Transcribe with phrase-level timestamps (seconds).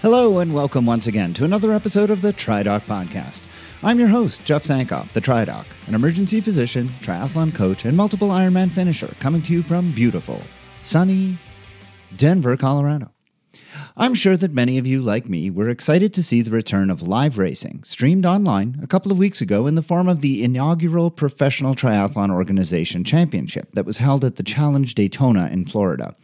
[0.00, 3.40] Hello, and welcome once again to another episode of the TriDoc Podcast.
[3.82, 8.70] I'm your host, Jeff Sankoff, the TriDoc, an emergency physician, triathlon coach, and multiple Ironman
[8.70, 10.40] finisher, coming to you from beautiful,
[10.82, 11.36] sunny
[12.16, 13.10] Denver, Colorado.
[13.96, 17.02] I'm sure that many of you, like me, were excited to see the return of
[17.02, 21.10] live racing, streamed online a couple of weeks ago in the form of the inaugural
[21.10, 26.14] Professional Triathlon Organization Championship that was held at the Challenge Daytona in Florida.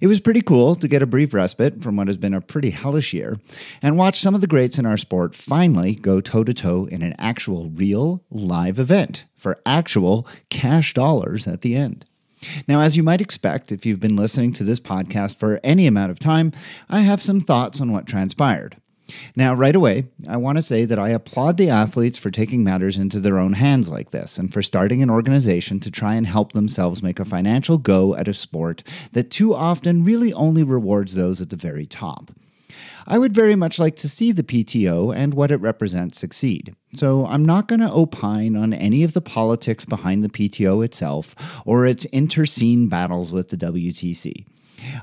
[0.00, 2.70] It was pretty cool to get a brief respite from what has been a pretty
[2.70, 3.38] hellish year
[3.82, 7.02] and watch some of the greats in our sport finally go toe to toe in
[7.02, 12.04] an actual, real, live event for actual cash dollars at the end.
[12.66, 16.10] Now, as you might expect, if you've been listening to this podcast for any amount
[16.10, 16.52] of time,
[16.88, 18.76] I have some thoughts on what transpired.
[19.36, 22.96] Now, right away, I want to say that I applaud the athletes for taking matters
[22.96, 26.52] into their own hands like this and for starting an organization to try and help
[26.52, 28.82] themselves make a financial go at a sport
[29.12, 32.30] that too often really only rewards those at the very top.
[33.06, 36.74] I would very much like to see the PTO and what it represents succeed.
[36.94, 41.34] So I'm not going to opine on any of the politics behind the PTO itself
[41.64, 44.44] or its interscene battles with the WTC.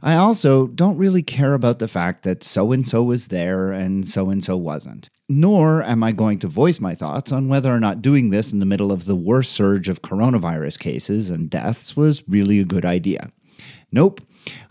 [0.02, 4.08] I also don't really care about the fact that so and so was there and
[4.08, 5.10] so and so wasn't.
[5.30, 8.60] Nor am I going to voice my thoughts on whether or not doing this in
[8.60, 12.86] the middle of the worst surge of coronavirus cases and deaths was really a good
[12.86, 13.32] idea.
[13.92, 14.22] Nope,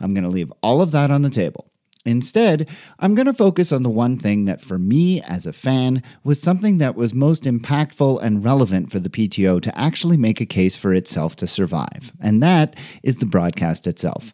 [0.01, 1.71] I'm going to leave all of that on the table.
[2.07, 2.69] Instead,
[3.01, 6.41] I'm going to focus on the one thing that for me as a fan was
[6.41, 10.77] something that was most impactful and relevant for the PTO to actually make a case
[10.77, 14.33] for itself to survive, and that is the broadcast itself.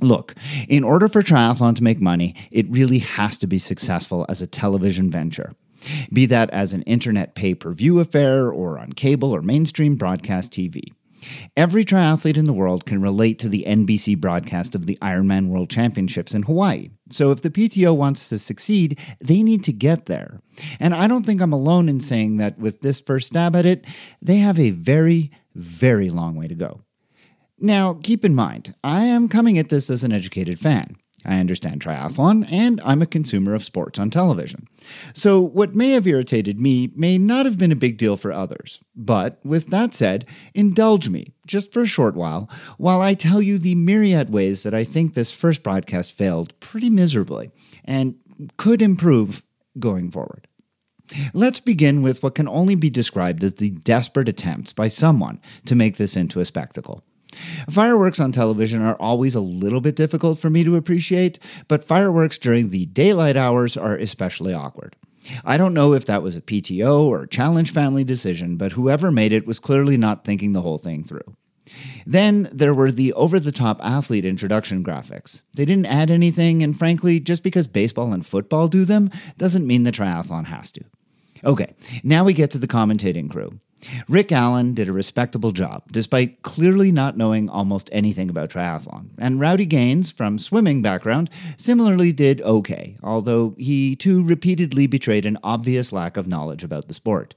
[0.00, 0.34] Look,
[0.68, 4.46] in order for triathlon to make money, it really has to be successful as a
[4.46, 5.54] television venture.
[6.12, 10.52] Be that as an internet pay per view affair or on cable or mainstream broadcast
[10.52, 10.92] TV.
[11.56, 15.68] Every triathlete in the world can relate to the NBC broadcast of the Ironman World
[15.68, 16.90] Championships in Hawaii.
[17.10, 20.40] So if the PTO wants to succeed, they need to get there.
[20.78, 23.84] And I don't think I'm alone in saying that with this first stab at it,
[24.22, 26.80] they have a very, very long way to go.
[27.60, 30.96] Now, keep in mind, I am coming at this as an educated fan.
[31.26, 34.66] I understand triathlon, and I'm a consumer of sports on television.
[35.12, 38.80] So, what may have irritated me may not have been a big deal for others.
[38.96, 42.48] But, with that said, indulge me, just for a short while,
[42.78, 46.88] while I tell you the myriad ways that I think this first broadcast failed pretty
[46.88, 47.50] miserably
[47.84, 48.14] and
[48.56, 49.42] could improve
[49.78, 50.46] going forward.
[51.34, 55.74] Let's begin with what can only be described as the desperate attempts by someone to
[55.74, 57.04] make this into a spectacle.
[57.68, 62.38] Fireworks on television are always a little bit difficult for me to appreciate, but fireworks
[62.38, 64.96] during the daylight hours are especially awkward.
[65.44, 69.32] I don't know if that was a PTO or challenge family decision, but whoever made
[69.32, 71.36] it was clearly not thinking the whole thing through.
[72.06, 75.42] Then there were the over the top athlete introduction graphics.
[75.54, 79.84] They didn't add anything, and frankly, just because baseball and football do them doesn't mean
[79.84, 80.84] the triathlon has to.
[81.44, 83.60] Okay, now we get to the commentating crew.
[84.08, 89.10] Rick Allen did a respectable job, despite clearly not knowing almost anything about triathlon.
[89.18, 95.38] And Rowdy Gaines, from swimming background, similarly did okay, although he too repeatedly betrayed an
[95.42, 97.34] obvious lack of knowledge about the sport.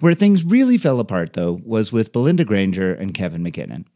[0.00, 3.86] Where things really fell apart, though, was with Belinda Granger and Kevin Mackinnon.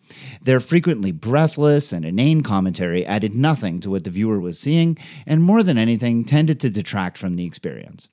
[0.43, 5.43] Their frequently breathless and inane commentary added nothing to what the viewer was seeing, and
[5.43, 8.09] more than anything, tended to detract from the experience.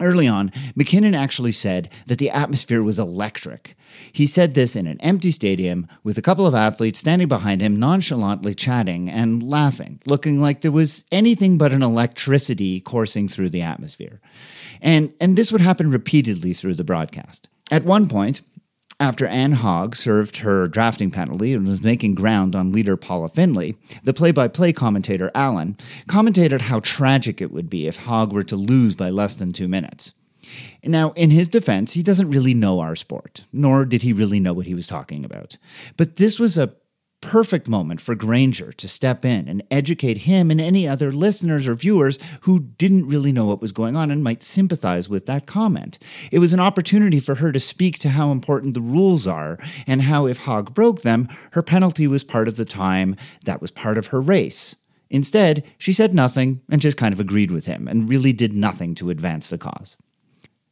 [0.00, 3.76] Early on, Mackinnon actually said that the atmosphere was electric.
[4.12, 7.76] He said this in an empty stadium with a couple of athletes standing behind him,
[7.76, 13.62] nonchalantly chatting and laughing, looking like there was anything but an electricity coursing through the
[13.62, 14.20] atmosphere.
[14.80, 17.48] And, and this would happen repeatedly through the broadcast.
[17.70, 18.40] At one point,
[19.00, 23.76] after Anne Haug served her drafting penalty and was making ground on leader Paula Findlay,
[24.02, 25.76] the play by play commentator Allen
[26.08, 29.68] commentated how tragic it would be if Haug were to lose by less than two
[29.68, 30.12] minutes.
[30.82, 34.54] Now, in his defense, he doesn't really know our sport, nor did he really know
[34.54, 35.58] what he was talking about.
[35.96, 36.74] But this was a
[37.20, 41.74] perfect moment for Granger to step in and educate him and any other listeners or
[41.74, 45.98] viewers who didn't really know what was going on and might sympathize with that comment.
[46.30, 50.02] It was an opportunity for her to speak to how important the rules are and
[50.02, 53.98] how, if Haug broke them, her penalty was part of the time that was part
[53.98, 54.76] of her race.
[55.10, 58.94] Instead, she said nothing and just kind of agreed with him and really did nothing
[58.94, 59.96] to advance the cause.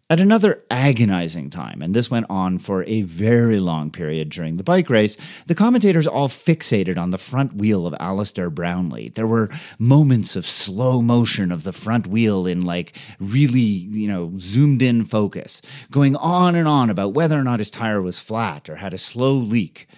[0.09, 4.63] At another agonizing time, and this went on for a very long period during the
[4.63, 5.17] bike race,
[5.47, 9.09] the commentators all fixated on the front wheel of Alistair Brownlee.
[9.09, 9.51] There were
[9.81, 15.05] moments of slow motion of the front wheel in like really, you know, zoomed in
[15.05, 15.61] focus,
[15.91, 18.99] going on and on about whether or not his tire was flat or had a
[18.99, 19.89] slow leak.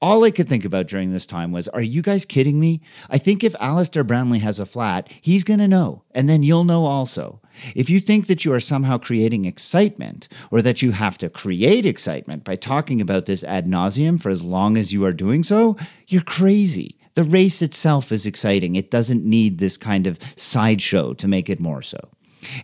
[0.00, 2.82] All I could think about during this time was, are you guys kidding me?
[3.10, 6.62] I think if Alistair Brownlee has a flat, he's going to know, and then you'll
[6.62, 7.40] know also.
[7.74, 11.84] If you think that you are somehow creating excitement, or that you have to create
[11.84, 15.76] excitement by talking about this ad nauseum for as long as you are doing so,
[16.06, 16.98] you're crazy.
[17.14, 18.76] The race itself is exciting.
[18.76, 22.10] It doesn't need this kind of sideshow to make it more so.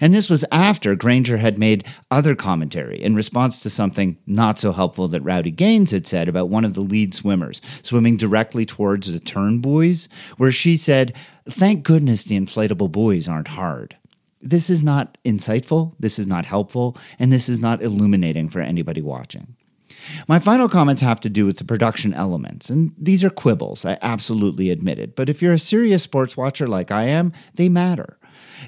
[0.01, 4.73] And this was after Granger had made other commentary in response to something not so
[4.73, 9.11] helpful that Rowdy Gaines had said about one of the lead swimmers swimming directly towards
[9.11, 11.15] the turn buoys, where she said,
[11.49, 13.97] Thank goodness the inflatable buoys aren't hard.
[14.43, 19.01] This is not insightful, this is not helpful, and this is not illuminating for anybody
[19.01, 19.57] watching.
[20.27, 23.99] My final comments have to do with the production elements, and these are quibbles, I
[24.03, 25.15] absolutely admit it.
[25.15, 28.19] But if you're a serious sports watcher like I am, they matter.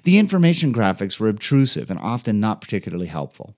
[0.05, 3.57] The information graphics were obtrusive and often not particularly helpful.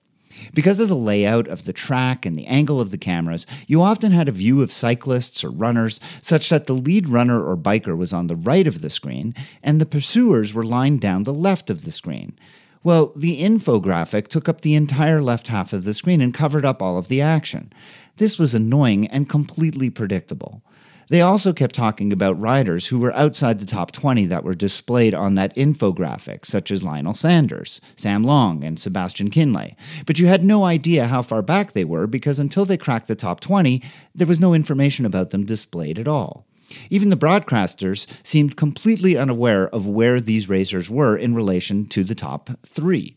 [0.53, 4.11] Because of the layout of the track and the angle of the cameras, you often
[4.11, 8.13] had a view of cyclists or runners such that the lead runner or biker was
[8.13, 11.83] on the right of the screen and the pursuers were lined down the left of
[11.83, 12.37] the screen.
[12.83, 16.81] Well, the infographic took up the entire left half of the screen and covered up
[16.81, 17.73] all of the action.
[18.17, 20.61] This was annoying and completely predictable.
[21.09, 25.13] They also kept talking about riders who were outside the top 20 that were displayed
[25.13, 29.75] on that infographic, such as Lionel Sanders, Sam Long, and Sebastian Kienle.
[30.05, 33.15] But you had no idea how far back they were because until they cracked the
[33.15, 33.81] top 20,
[34.13, 36.45] there was no information about them displayed at all.
[36.89, 42.15] Even the broadcasters seemed completely unaware of where these racers were in relation to the
[42.15, 43.15] top three.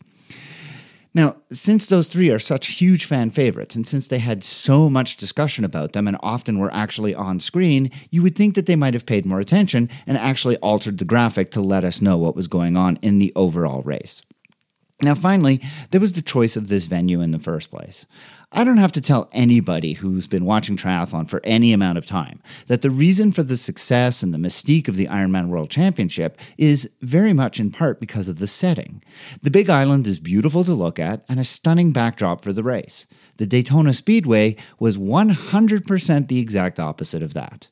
[1.13, 5.17] Now, since those three are such huge fan favorites, and since they had so much
[5.17, 8.93] discussion about them and often were actually on screen, you would think that they might
[8.93, 12.47] have paid more attention and actually altered the graphic to let us know what was
[12.47, 14.21] going on in the overall race.
[15.03, 18.05] Now, finally, there was the choice of this venue in the first place.
[18.53, 22.41] I don't have to tell anybody who's been watching triathlon for any amount of time
[22.67, 26.89] that the reason for the success and the mystique of the Ironman World Championship is
[27.01, 29.01] very much in part because of the setting.
[29.41, 33.05] The Big Island is beautiful to look at and a stunning backdrop for the race.
[33.37, 37.69] The Daytona Speedway was 100% the exact opposite of that.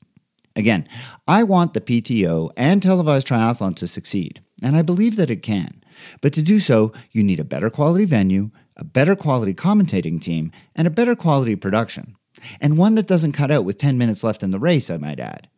[0.55, 0.87] Again,
[1.27, 5.83] I want the PTO and televised triathlon to succeed, and I believe that it can.
[6.21, 10.51] But to do so, you need a better quality venue, a better quality commentating team,
[10.75, 12.15] and a better quality production.
[12.61, 15.19] And one that doesn't cut out with 10 minutes left in the race, I might
[15.19, 15.49] add.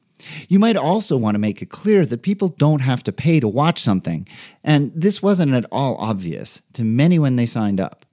[0.48, 3.48] You might also want to make it clear that people don't have to pay to
[3.48, 4.28] watch something,
[4.64, 8.06] and this wasn't at all obvious to many when they signed up.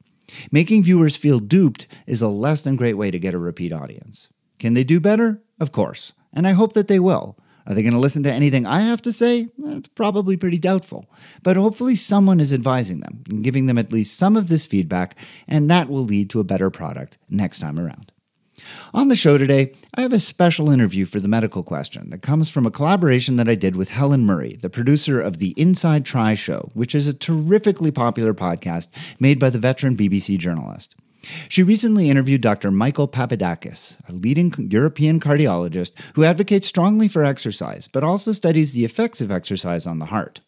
[0.51, 4.29] Making viewers feel duped is a less than great way to get a repeat audience.
[4.59, 5.43] Can they do better?
[5.61, 7.39] Of course, and I hope that they will.
[7.69, 9.49] Are they going to listen to anything I have to say?
[9.63, 11.07] It's probably pretty doubtful.
[11.43, 15.17] But hopefully, someone is advising them and giving them at least some of this feedback,
[15.47, 18.11] and that will lead to a better product next time around.
[18.95, 22.49] On the show today, I have a special interview for the medical question that comes
[22.49, 26.35] from a collaboration that I did with Helen Murray, the producer of the Inside Tri
[26.35, 28.89] Show, which is a terrifically popular podcast
[29.21, 30.95] made by the veteran BBC journalist.
[31.49, 32.71] She recently interviewed Dr.
[32.71, 38.85] Michael Papadakis, a leading European cardiologist who advocates strongly for exercise, but also studies the
[38.85, 40.41] effects of exercise on the heart.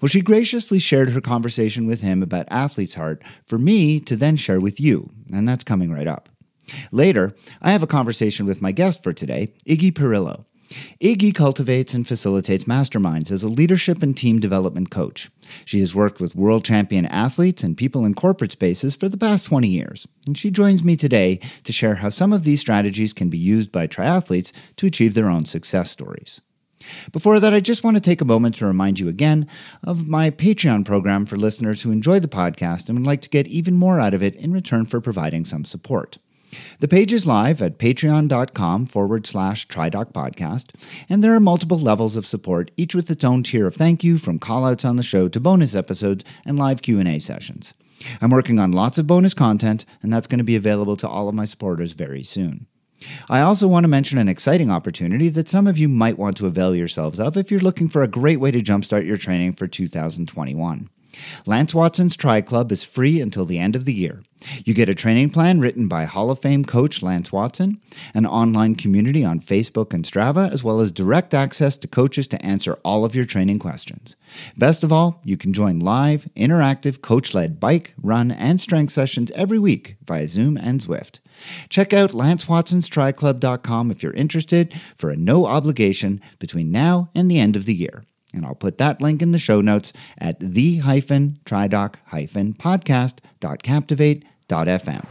[0.00, 4.36] Well, she graciously shared her conversation with him about athlete's heart for me to then
[4.36, 6.28] share with you, and that's coming right up.
[6.92, 10.44] Later, I have a conversation with my guest for today, Iggy Perillo.
[11.00, 15.30] Iggy cultivates and facilitates masterminds as a leadership and team development coach.
[15.64, 19.46] She has worked with world champion athletes and people in corporate spaces for the past
[19.46, 23.30] 20 years, and she joins me today to share how some of these strategies can
[23.30, 26.40] be used by triathletes to achieve their own success stories.
[27.12, 29.46] Before that, I just want to take a moment to remind you again
[29.82, 33.48] of my Patreon program for listeners who enjoy the podcast and would like to get
[33.48, 36.18] even more out of it in return for providing some support.
[36.80, 40.70] The page is live at patreon.com forward slash TriDoc podcast,
[41.08, 44.18] and there are multiple levels of support, each with its own tier of thank you,
[44.18, 47.74] from callouts on the show to bonus episodes and live Q&A sessions.
[48.20, 51.28] I'm working on lots of bonus content, and that's going to be available to all
[51.28, 52.66] of my supporters very soon.
[53.28, 56.46] I also want to mention an exciting opportunity that some of you might want to
[56.46, 59.66] avail yourselves of if you're looking for a great way to jumpstart your training for
[59.66, 60.88] 2021.
[61.46, 64.22] Lance Watson's Tri Club is free until the end of the year.
[64.64, 67.80] You get a training plan written by Hall of Fame coach Lance Watson,
[68.14, 72.44] an online community on Facebook and Strava, as well as direct access to coaches to
[72.44, 74.14] answer all of your training questions.
[74.56, 79.32] Best of all, you can join live, interactive, coach led bike, run, and strength sessions
[79.32, 81.18] every week via Zoom and Zwift.
[81.68, 87.56] Check out lancewatsonstriclub.com if you're interested for a no obligation between now and the end
[87.56, 88.02] of the year.
[88.34, 95.06] And I'll put that link in the show notes at the hyphen tridoc hyphen podcast.captivate.fm.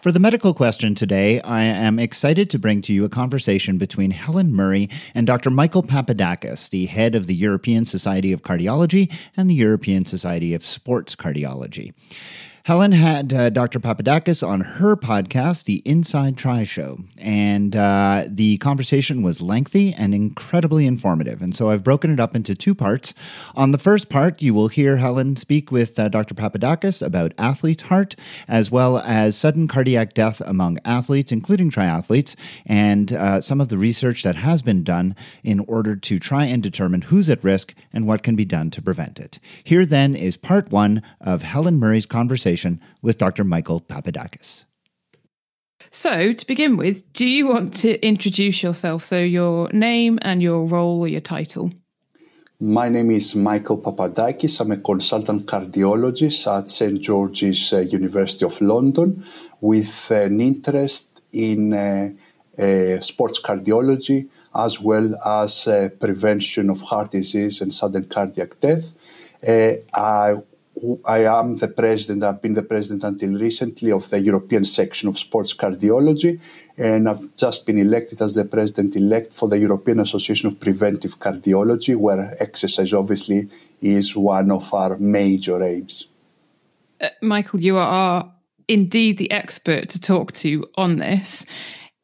[0.00, 4.12] For the medical question today, I am excited to bring to you a conversation between
[4.12, 5.50] Helen Murray and Dr.
[5.50, 10.64] Michael Papadakis, the head of the European Society of Cardiology and the European Society of
[10.64, 11.92] Sports Cardiology.
[12.70, 13.80] Helen had uh, Dr.
[13.80, 20.14] Papadakis on her podcast, The Inside Tri Show, and uh, the conversation was lengthy and
[20.14, 21.42] incredibly informative.
[21.42, 23.12] And so I've broken it up into two parts.
[23.56, 26.32] On the first part, you will hear Helen speak with uh, Dr.
[26.32, 28.14] Papadakis about athlete's heart,
[28.46, 33.78] as well as sudden cardiac death among athletes, including triathletes, and uh, some of the
[33.78, 38.06] research that has been done in order to try and determine who's at risk and
[38.06, 39.40] what can be done to prevent it.
[39.64, 43.44] Here then is part one of Helen Murray's conversation conversation with Dr.
[43.44, 44.64] Michael Papadakis.
[45.90, 49.04] So, to begin with, do you want to introduce yourself?
[49.04, 51.72] So, your name and your role or your title?
[52.60, 54.60] My name is Michael Papadakis.
[54.60, 57.00] I'm a consultant cardiologist at St.
[57.00, 59.24] George's uh, University of London
[59.60, 62.10] with an interest in uh,
[62.58, 68.92] uh, sports cardiology as well as uh, prevention of heart disease and sudden cardiac death.
[69.46, 70.34] Uh, I
[71.06, 75.18] I am the president, I've been the president until recently of the European section of
[75.18, 76.40] sports cardiology,
[76.78, 81.18] and I've just been elected as the president elect for the European Association of Preventive
[81.18, 83.48] Cardiology, where exercise obviously
[83.82, 86.06] is one of our major aims.
[87.00, 88.32] Uh, Michael, you are
[88.68, 91.44] indeed the expert to talk to on this.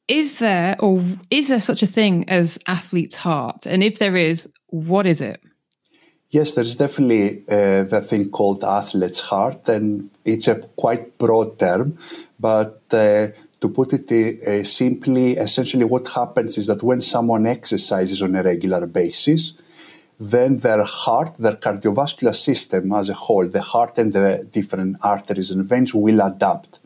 [0.09, 3.67] Is there or is there such a thing as athlete's heart?
[3.67, 5.41] And if there is, what is it?
[6.37, 11.97] Yes, there's definitely uh, the thing called athlete's heart, and it's a quite broad term.
[12.39, 13.29] But uh,
[13.63, 18.43] to put it uh, simply, essentially, what happens is that when someone exercises on a
[18.43, 19.55] regular basis,
[20.21, 25.51] then their heart, their cardiovascular system as a whole, the heart and the different arteries
[25.51, 26.81] and veins will adapt.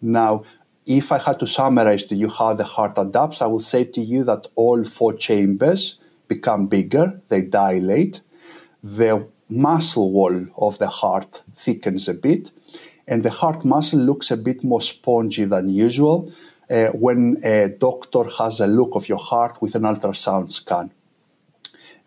[0.00, 0.44] Now,
[0.86, 4.00] if I had to summarize to you how the heart adapts, I will say to
[4.00, 5.98] you that all four chambers
[6.28, 8.22] become bigger, they dilate
[8.82, 12.50] the muscle wall of the heart thickens a bit,
[13.06, 16.32] and the heart muscle looks a bit more spongy than usual
[16.70, 20.90] uh, when a doctor has a look of your heart with an ultrasound scan.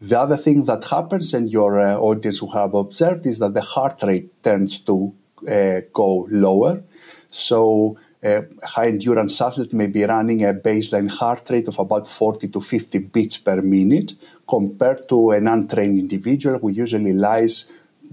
[0.02, 3.62] The other thing that happens, and your uh, audience will have observed, is that the
[3.62, 5.14] heart rate tends to
[5.50, 6.84] uh, go lower.
[7.30, 12.48] So a high endurance athlete may be running a baseline heart rate of about 40
[12.50, 14.14] to 50 beats per minute
[14.50, 17.68] compared to an untrained individual who usually lies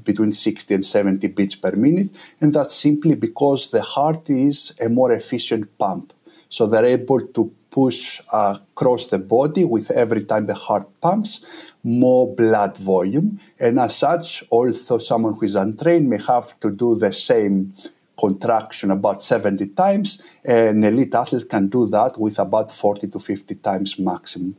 [0.05, 2.11] between 60 and 70 beats per minute.
[2.41, 6.13] And that's simply because the heart is a more efficient pump.
[6.51, 11.41] So they're able to push across the body with every time the heart pumps
[11.83, 13.41] more blood volume.
[13.59, 17.73] And as such, although someone who is untrained may have to do the same
[18.19, 20.23] contraction about 70 times.
[20.45, 24.57] An elite athlete can do that with about 40 to 50 times maximum.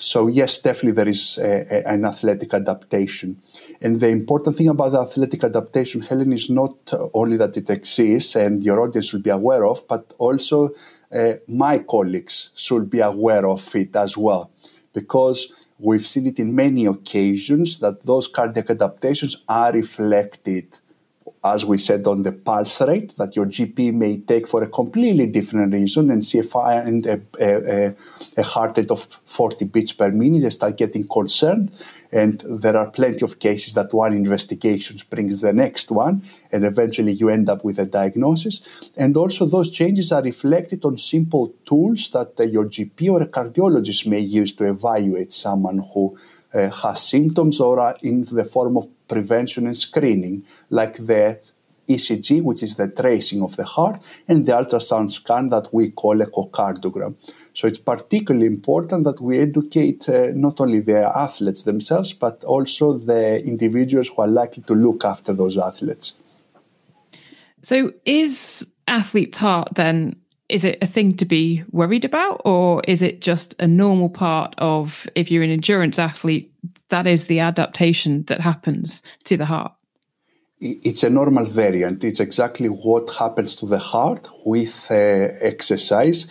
[0.00, 3.42] So yes, definitely there is a, a, an athletic adaptation.
[3.80, 6.76] And the important thing about the athletic adaptation, Helen, is not
[7.12, 10.70] only that it exists and your audience will be aware of, but also
[11.12, 14.52] uh, my colleagues should be aware of it as well.
[14.94, 20.78] Because we've seen it in many occasions that those cardiac adaptations are reflected
[21.44, 25.26] as we said, on the pulse rate that your GP may take for a completely
[25.26, 27.94] different reason and see if I and a, a,
[28.36, 31.70] a, heart rate of 40 beats per minute, they start getting concerned.
[32.10, 37.12] And there are plenty of cases that one investigation brings the next one, and eventually
[37.12, 38.62] you end up with a diagnosis.
[38.96, 44.06] And also, those changes are reflected on simple tools that your GP or a cardiologist
[44.06, 46.16] may use to evaluate someone who
[46.52, 51.40] has symptoms or are in the form of prevention and screening, like the
[51.88, 56.18] ECG, which is the tracing of the heart, and the ultrasound scan that we call
[56.18, 57.16] echocardiogram.
[57.54, 62.92] So it's particularly important that we educate uh, not only the athletes themselves, but also
[62.92, 66.12] the individuals who are likely to look after those athletes.
[67.62, 70.16] So is athlete's heart then
[70.48, 74.54] is it a thing to be worried about or is it just a normal part
[74.58, 76.52] of if you're an endurance athlete
[76.88, 79.72] that is the adaptation that happens to the heart?
[80.60, 82.02] It's a normal variant.
[82.02, 86.26] It's exactly what happens to the heart with uh, exercise.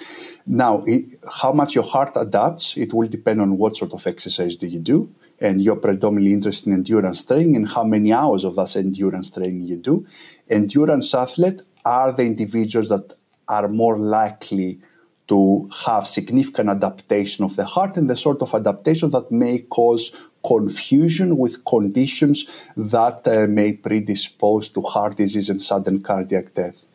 [0.46, 4.58] Now it, how much your heart adapts it will depend on what sort of exercise
[4.58, 8.56] do you do and you're predominantly interested in endurance training and how many hours of
[8.56, 10.06] that endurance training you do.
[10.50, 13.14] Endurance athlete are the individuals that
[13.48, 14.80] are more likely
[15.28, 20.12] to have significant adaptation of the heart and the sort of adaptation that may cause
[20.46, 26.86] confusion with conditions that uh, may predispose to heart disease and sudden cardiac death.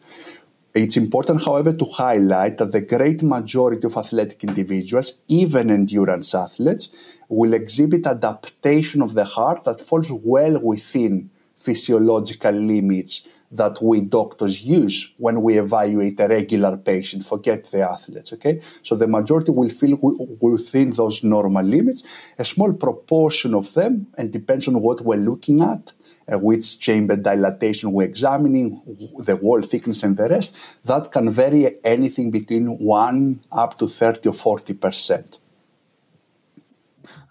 [0.75, 6.89] it's important, however, to highlight that the great majority of athletic individuals, even endurance athletes,
[7.29, 11.29] will exhibit adaptation of the heart that falls well within
[11.59, 17.27] physiological limits that we doctors use when we evaluate a regular patient.
[17.27, 18.61] Forget the athletes, okay?
[18.83, 19.99] So the majority will feel
[20.41, 22.03] within those normal limits.
[22.39, 25.93] A small proportion of them, and depends on what we're looking at,
[26.33, 28.81] uh, which chamber dilatation we're examining,
[29.19, 34.31] the wall thickness and the rest, that can vary anything between 1 up to 30
[34.31, 35.39] or 40%.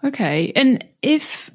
[0.04, 0.52] Okay.
[0.54, 1.50] And if,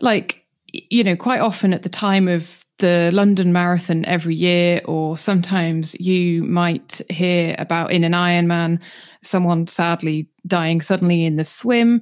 [0.00, 5.16] like, you know, quite often at the time of the London Marathon every year, or
[5.16, 8.80] sometimes you might hear about in an Ironman
[9.22, 12.00] someone sadly dying suddenly in the swim.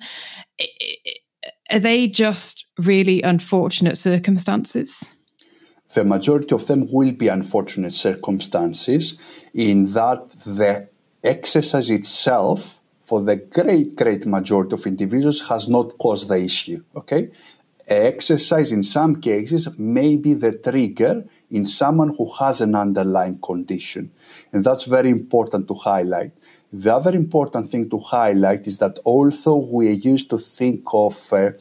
[1.71, 5.15] Are they just really unfortunate circumstances?
[5.95, 9.17] The majority of them will be unfortunate circumstances
[9.55, 10.89] in that the
[11.25, 16.83] exercise itself, for the great, great majority of individuals, has not caused the issue.
[16.95, 17.31] Okay?
[17.88, 24.11] Exercise in some cases may be the trigger in someone who has an underlying condition.
[24.52, 26.33] And that's very important to highlight.
[26.71, 31.52] The other important thing to highlight is that although we used to think of uh,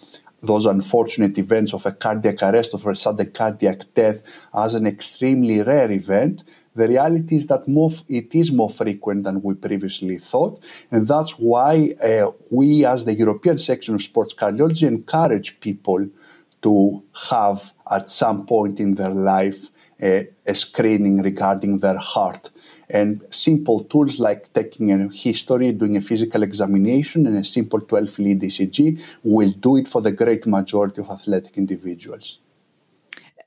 [0.41, 5.61] those unfortunate events of a cardiac arrest or a sudden cardiac death as an extremely
[5.61, 6.43] rare event,
[6.75, 10.63] the reality is that more, it is more frequent than we previously thought.
[10.91, 16.07] And that's why uh, we, as the European section of sports cardiology, encourage people
[16.61, 22.51] to have at some point in their life a screening regarding their heart.
[22.89, 28.19] And simple tools like taking a history, doing a physical examination, and a simple 12
[28.19, 32.39] lead ECG will do it for the great majority of athletic individuals.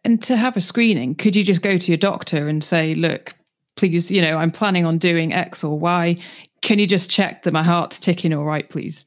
[0.05, 3.35] And to have a screening, could you just go to your doctor and say, look,
[3.77, 6.17] please, you know, I'm planning on doing X or Y.
[6.61, 9.05] Can you just check that my heart's ticking all right, please?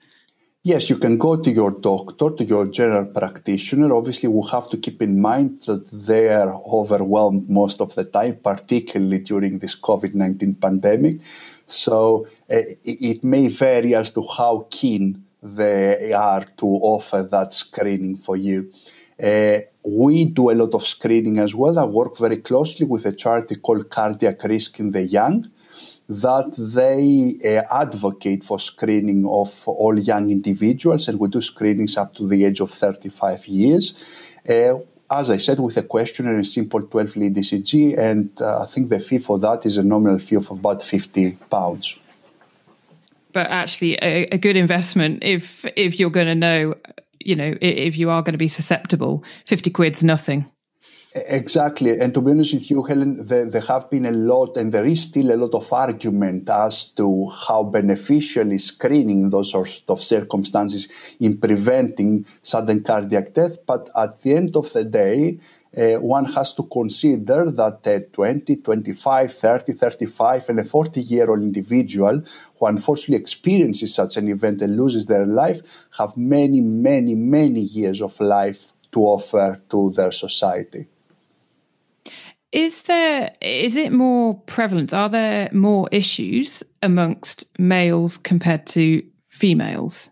[0.65, 3.93] Yes, you can go to your doctor, to your general practitioner.
[3.93, 8.37] Obviously, we have to keep in mind that they are overwhelmed most of the time,
[8.41, 11.19] particularly during this COVID 19 pandemic.
[11.67, 18.15] So uh, it may vary as to how keen they are to offer that screening
[18.15, 18.71] for you.
[19.21, 21.77] Uh, we do a lot of screening as well.
[21.77, 25.51] I work very closely with a charity called Cardiac Risk in the Young
[26.21, 32.13] that they uh, advocate for screening of all young individuals, and we do screenings up
[32.15, 33.93] to the age of 35 years.
[34.47, 34.79] Uh,
[35.11, 38.89] as I said, with a questionnaire and simple 12 lead ECG, and uh, I think
[38.89, 41.97] the fee for that is a nominal fee of about 50 pounds.
[43.31, 46.75] But actually, a, a good investment if if you're going to know,
[47.19, 50.49] you know, if you are going to be susceptible, 50 quid's nothing.
[51.15, 51.99] Exactly.
[51.99, 54.85] And to be honest with you, Helen, there, there, have been a lot, and there
[54.85, 59.83] is still a lot of argument as to how beneficial is screening in those sorts
[59.89, 60.87] of circumstances
[61.19, 63.63] in preventing sudden cardiac death.
[63.67, 65.39] But at the end of the day,
[65.77, 71.29] uh, one has to consider that a 20, 25, 30, 35, and a 40 year
[71.29, 72.23] old individual
[72.59, 75.61] who unfortunately experiences such an event and loses their life
[75.99, 80.87] have many, many, many years of life to offer to their society.
[82.53, 84.93] Is there is it more prevalent?
[84.93, 90.11] Are there more issues amongst males compared to females?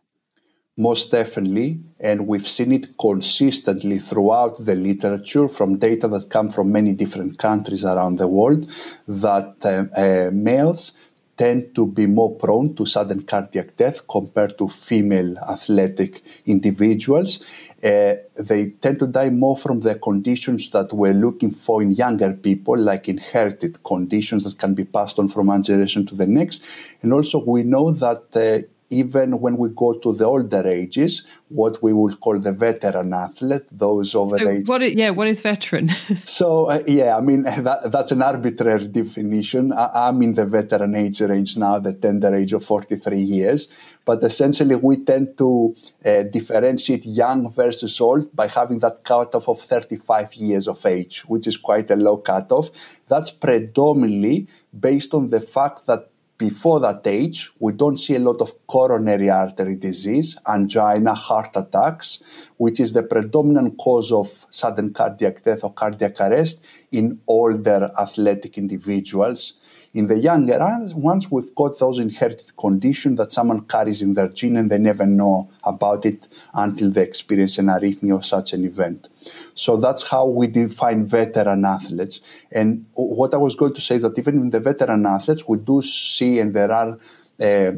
[0.76, 6.72] Most definitely, and we've seen it consistently throughout the literature from data that come from
[6.72, 8.68] many different countries around the world
[9.08, 10.94] that uh, uh, males
[11.42, 17.44] tend to be more prone to sudden cardiac death compared to female athletic individuals.
[17.84, 22.36] Uh, they tend to die more from the conditions that we're looking for in younger
[22.36, 26.64] people, like inherited conditions that can be passed on from one generation to the next.
[27.02, 31.82] And also, we know that uh, even when we go to the older ages, what
[31.82, 34.68] we would call the veteran athlete, those over so the age.
[34.68, 35.90] What is, yeah, what is veteran?
[36.24, 39.72] so, uh, yeah, I mean, that, that's an arbitrary definition.
[39.74, 43.68] I, am in the veteran age range now, the tender age of 43 years.
[44.04, 45.76] But essentially, we tend to
[46.06, 51.48] uh, differentiate young versus old by having that cutoff of 35 years of age, which
[51.48, 53.02] is quite a low cutoff.
[53.08, 56.11] That's predominantly based on the fact that
[56.42, 62.52] before that age, we don't see a lot of coronary artery disease, angina, heart attacks,
[62.58, 66.60] which is the predominant cause of sudden cardiac death or cardiac arrest
[66.92, 69.54] in older athletic individuals.
[69.94, 70.58] In the younger
[70.96, 75.06] ones, we've got those inherited conditions that someone carries in their gene and they never
[75.06, 79.10] know about it until they experience an arrhythmia or such an event.
[79.54, 82.22] So that's how we define veteran athletes.
[82.54, 85.58] And what I was going to say is that even in the veteran athletes, we
[85.58, 86.98] do see, and there are
[87.42, 87.72] uh,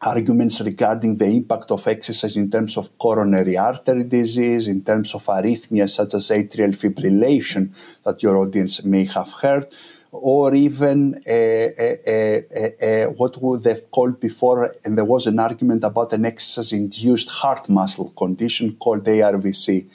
[0.00, 5.22] arguments regarding the impact of exercise in terms of coronary artery disease, in terms of
[5.24, 7.70] arrhythmias such as atrial fibrillation
[8.02, 9.66] that your audience may have heard,
[10.12, 16.12] or even uh, uh, uh, what they've called before, and there was an argument about
[16.12, 19.86] an exercise-induced heart muscle condition called ARVC.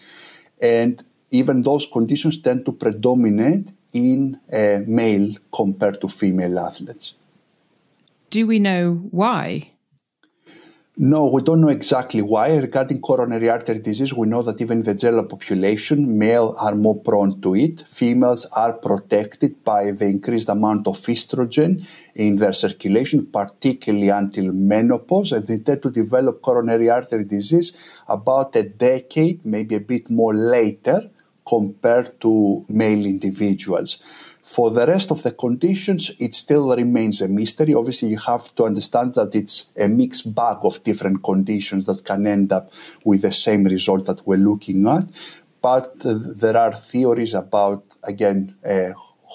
[0.61, 4.39] And even those conditions tend to predominate in
[4.87, 7.15] male compared to female athletes.
[8.29, 9.71] Do we know why?
[10.97, 12.57] No, we don't know exactly why.
[12.57, 16.99] Regarding coronary artery disease, we know that even in the general population, males are more
[16.99, 17.85] prone to it.
[17.87, 25.31] Females are protected by the increased amount of estrogen in their circulation, particularly until menopause,
[25.31, 27.71] and they tend to develop coronary artery disease
[28.09, 31.09] about a decade, maybe a bit more later,
[31.47, 34.30] compared to male individuals.
[34.51, 37.73] For the rest of the conditions, it still remains a mystery.
[37.73, 42.27] Obviously, you have to understand that it's a mixed bag of different conditions that can
[42.27, 42.69] end up
[43.05, 45.05] with the same result that we're looking at.
[45.61, 48.91] But uh, there are theories about, again, uh,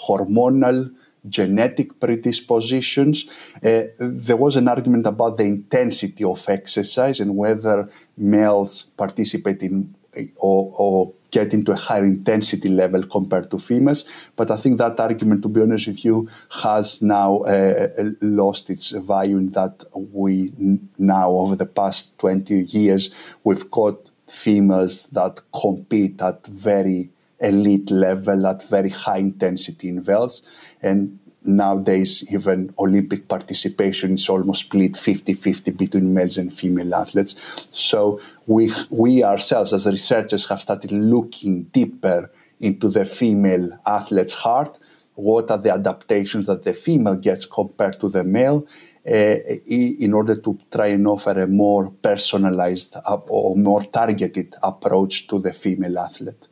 [0.06, 0.94] hormonal,
[1.26, 3.24] genetic predispositions.
[3.64, 9.94] Uh, there was an argument about the intensity of exercise and whether males participate in
[10.36, 14.30] or, or get into a higher intensity level compared to females.
[14.36, 16.28] But I think that argument, to be honest with you,
[16.62, 17.88] has now uh,
[18.22, 20.52] lost its value in that we
[20.98, 28.46] now, over the past 20 years, we've got females that compete at very elite level,
[28.46, 30.42] at very high intensity in VELS.
[30.80, 37.34] And nowadays even Olympic participation is almost split 50-50 between males and female athletes.
[37.72, 42.30] So we we ourselves as researchers have started looking deeper
[42.60, 44.78] into the female athlete's heart.
[45.14, 48.66] What are the adaptations that the female gets compared to the male
[49.08, 52.96] uh, in order to try and offer a more personalized
[53.28, 56.48] or more targeted approach to the female athlete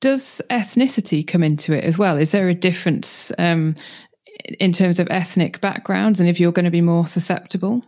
[0.00, 2.16] does ethnicity come into it as well?
[2.16, 3.76] Is there a difference um,
[4.60, 7.82] in terms of ethnic backgrounds and if you're going to be more susceptible?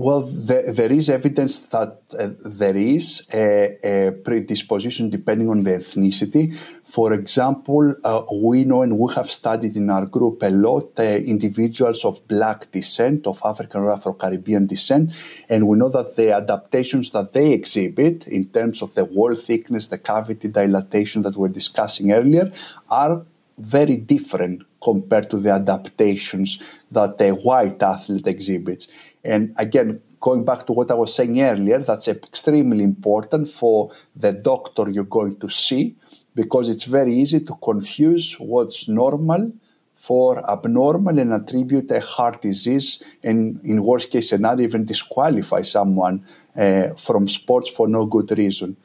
[0.00, 6.54] Well, there, is evidence that uh, there is a, a, predisposition depending on the ethnicity.
[6.54, 11.02] For example, uh, we know and we have studied in our group a lot uh,
[11.02, 15.10] individuals of black descent, of African or Afro Caribbean descent,
[15.48, 19.88] and we know that the adaptations that they exhibit in terms of the wall thickness,
[19.88, 22.52] the cavity dilatation that we we're discussing earlier,
[22.88, 23.26] are
[23.58, 28.86] very different compared to the adaptations that a white athlete exhibits.
[29.24, 34.32] And again, going back to what I was saying earlier, that's extremely important for the
[34.32, 35.96] doctor you're going to see
[36.34, 39.52] because it's very easy to confuse what's normal
[39.92, 46.24] for abnormal and attribute a heart disease and in worst case scenario even disqualify someone
[46.56, 48.76] uh, from sports for no good reason.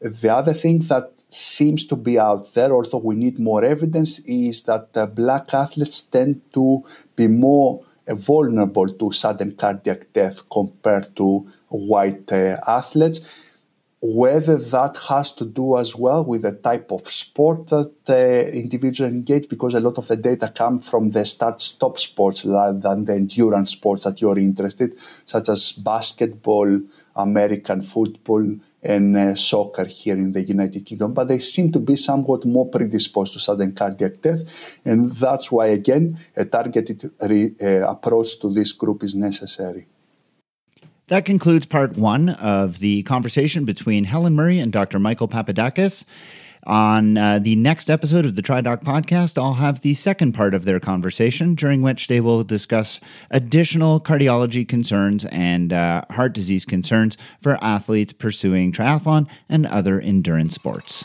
[0.00, 4.62] The other thing that seems to be out there, although we need more evidence, is
[4.64, 6.84] that uh, black athletes tend to
[7.16, 13.20] be more vulnerable to sudden cardiac death compared to white uh, athletes.
[14.04, 19.12] Whether that has to do as well with the type of sport that uh, individuals
[19.12, 23.14] engage, because a lot of the data come from the start-stop sports rather than the
[23.14, 26.80] endurance sports that you're interested, such as basketball,
[27.14, 28.44] American football,
[28.82, 32.68] and uh, soccer here in the United Kingdom, but they seem to be somewhat more
[32.68, 34.78] predisposed to sudden cardiac death.
[34.84, 39.86] And that's why, again, a targeted re, uh, approach to this group is necessary.
[41.08, 44.98] That concludes part one of the conversation between Helen Murray and Dr.
[44.98, 46.04] Michael Papadakis.
[46.64, 50.64] On uh, the next episode of the TriDoc podcast, I'll have the second part of
[50.64, 53.00] their conversation, during which they will discuss
[53.32, 60.54] additional cardiology concerns and uh, heart disease concerns for athletes pursuing triathlon and other endurance
[60.54, 61.04] sports.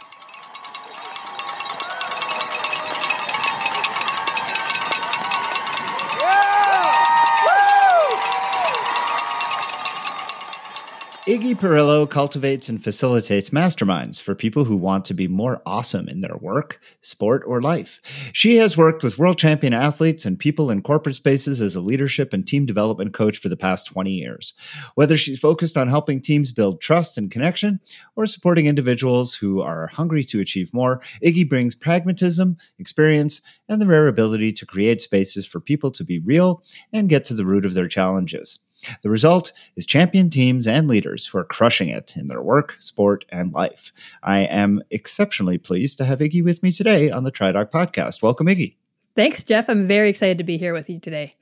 [11.28, 16.22] Iggy Perillo cultivates and facilitates masterminds for people who want to be more awesome in
[16.22, 18.00] their work, sport, or life.
[18.32, 22.32] She has worked with world champion athletes and people in corporate spaces as a leadership
[22.32, 24.54] and team development coach for the past 20 years.
[24.96, 27.82] Whether she's focused on helping teams build trust and connection
[28.16, 33.86] or supporting individuals who are hungry to achieve more, Iggy brings pragmatism, experience, and the
[33.86, 36.64] rare ability to create spaces for people to be real
[36.94, 38.60] and get to the root of their challenges.
[39.02, 43.26] The result is champion teams and leaders who are crushing it in their work, sport,
[43.30, 43.92] and life.
[44.24, 48.22] I am exceptionally pleased to have Iggy with me today on the TriDoc podcast.
[48.22, 48.76] Welcome, Iggy.
[49.16, 49.70] Thanks, Jeff.
[49.70, 51.36] I'm very excited to be here with you today.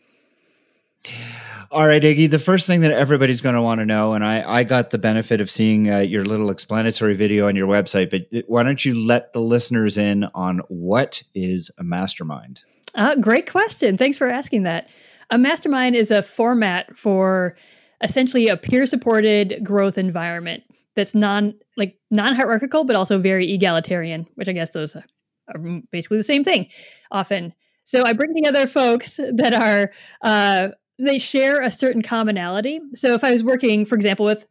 [1.72, 4.60] All right, Iggy, the first thing that everybody's going to want to know, and I,
[4.60, 8.46] I got the benefit of seeing uh, your little explanatory video on your website, but
[8.48, 12.62] why don't you let the listeners in on what is a mastermind?
[12.94, 13.98] Uh, great question.
[13.98, 14.88] Thanks for asking that.
[15.32, 17.56] A mastermind is a format for
[18.02, 20.64] essentially a peer supported growth environment
[20.96, 25.04] that's non like non hierarchical but also very egalitarian which i guess those are
[25.92, 26.68] basically the same thing
[27.12, 27.54] often.
[27.84, 29.92] So i bring together folks that are
[30.24, 32.80] uh, they share a certain commonality.
[32.94, 34.46] So if i was working for example with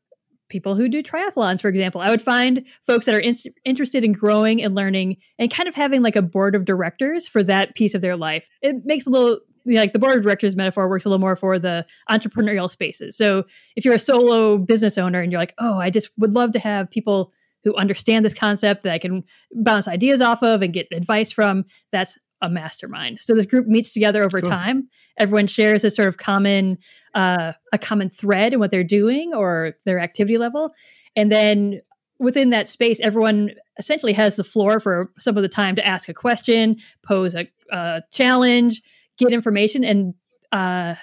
[0.50, 3.34] people who do triathlons for example i would find folks that are in-
[3.64, 7.42] interested in growing and learning and kind of having like a board of directors for
[7.42, 8.48] that piece of their life.
[8.60, 11.58] It makes a little like the board of directors metaphor works a little more for
[11.58, 13.16] the entrepreneurial spaces.
[13.16, 13.44] So
[13.76, 16.58] if you're a solo business owner and you're like, oh, I just would love to
[16.58, 17.32] have people
[17.64, 21.64] who understand this concept that I can bounce ideas off of and get advice from,
[21.92, 23.18] that's a mastermind.
[23.22, 24.88] So this group meets together over time.
[25.18, 26.76] Everyone shares a sort of common
[27.14, 30.74] uh, a common thread in what they're doing or their activity level,
[31.16, 31.80] and then
[32.18, 36.08] within that space, everyone essentially has the floor for some of the time to ask
[36.08, 38.82] a question, pose a, a challenge,
[39.18, 40.14] get information and
[40.52, 40.94] uh,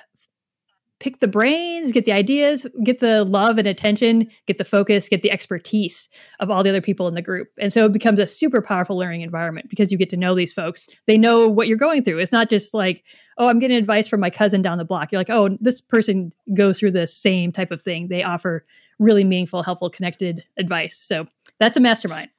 [1.02, 5.24] pick the brains, get the ideas, get the love and attention, get the focus, get
[5.24, 6.08] the expertise
[6.39, 7.47] of all the other people in the group.
[7.60, 10.54] And so it becomes a super powerful learning environment because you get to know these
[10.54, 10.86] folks.
[11.08, 12.19] They know what you're going through.
[12.19, 13.04] It's not just like,
[13.39, 15.12] oh, I'm getting advice from my cousin down the block.
[15.12, 18.10] You're like, oh, this person goes through the same type of thing.
[18.10, 18.63] They offer
[19.00, 20.95] really meaningful, helpful, connected advice.
[20.95, 21.26] So
[21.60, 22.30] that's a mastermind.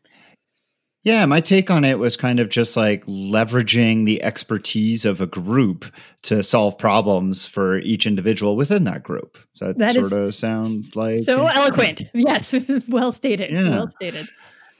[1.04, 5.26] Yeah, my take on it was kind of just like leveraging the expertise of a
[5.26, 5.84] group
[6.22, 9.36] to solve problems for each individual within that group.
[9.58, 12.04] Does that, that sort of sound like so eloquent?
[12.14, 12.54] Yes,
[12.88, 13.50] well stated.
[13.50, 13.70] Yeah.
[13.70, 14.28] Well stated.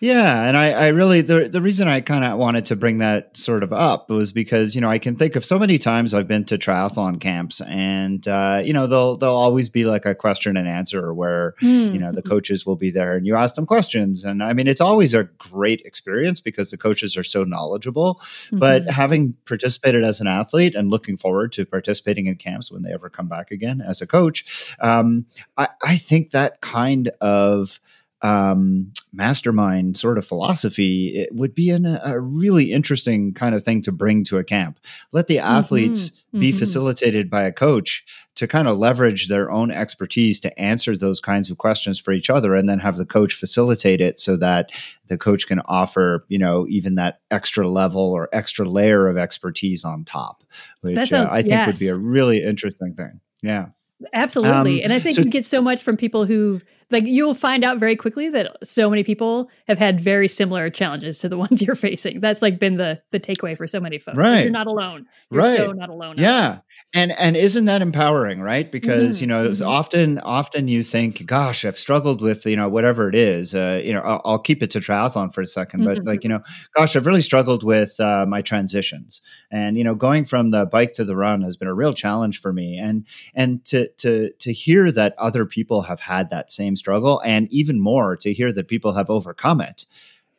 [0.02, 3.36] Yeah, and I, I really the the reason I kind of wanted to bring that
[3.36, 6.26] sort of up was because you know I can think of so many times I've
[6.26, 10.56] been to triathlon camps, and uh, you know they'll they'll always be like a question
[10.56, 11.92] and answer where mm.
[11.92, 12.28] you know the hmm.
[12.28, 15.22] coaches will be there and you ask them questions, and I mean it's always a
[15.38, 18.16] great experience because the coaches are so knowledgeable.
[18.16, 18.58] Mm-hmm.
[18.58, 22.92] But having participated as an athlete and looking forward to participating in camps when they
[22.92, 27.78] ever come back again as a coach, um, I, I think that kind of
[28.22, 33.82] um, mastermind sort of philosophy, it would be an, a really interesting kind of thing
[33.82, 34.78] to bring to a camp.
[35.10, 36.40] Let the athletes mm-hmm.
[36.40, 36.58] be mm-hmm.
[36.58, 38.04] facilitated by a coach
[38.36, 42.30] to kind of leverage their own expertise to answer those kinds of questions for each
[42.30, 44.70] other, and then have the coach facilitate it so that
[45.08, 49.84] the coach can offer, you know, even that extra level or extra layer of expertise
[49.84, 50.44] on top,
[50.80, 51.66] which sounds, uh, I think yes.
[51.66, 53.20] would be a really interesting thing.
[53.42, 53.66] Yeah.
[54.12, 54.80] Absolutely.
[54.80, 56.60] Um, and I think so, you get so much from people who
[56.92, 61.18] like you'll find out very quickly that so many people have had very similar challenges
[61.20, 62.20] to the ones you're facing.
[62.20, 64.18] That's like been the the takeaway for so many folks.
[64.18, 64.30] Right.
[64.30, 65.06] Like you're not alone.
[65.30, 65.56] You're right.
[65.56, 66.16] so not alone.
[66.18, 66.58] Yeah.
[66.94, 68.70] And and isn't that empowering, right?
[68.70, 69.22] Because, mm-hmm.
[69.22, 69.66] you know, mm-hmm.
[69.66, 73.54] often often you think, gosh, I've struggled with, you know, whatever it is.
[73.54, 75.84] Uh, you know, I'll, I'll, keep it to triathlon for a 2nd mm-hmm.
[75.84, 76.40] but like, you know,
[76.74, 79.22] gosh, I've really struggled with uh, my transitions.
[79.50, 82.40] And, you know, going from the bike to the run has been a real challenge
[82.40, 82.78] for me.
[82.78, 87.46] And and to to to hear that other people have had that same struggle and
[87.52, 89.86] even more to hear that people have overcome it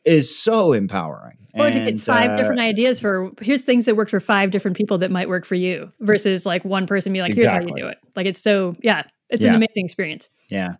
[0.03, 1.37] is so empowering.
[1.53, 4.51] Or and, to get five uh, different ideas for here's things that work for five
[4.51, 7.71] different people that might work for you versus like one person be like, here's exactly.
[7.71, 7.97] how you do it.
[8.15, 9.51] Like it's so yeah, it's yeah.
[9.51, 10.29] an amazing experience.
[10.49, 10.75] Yeah.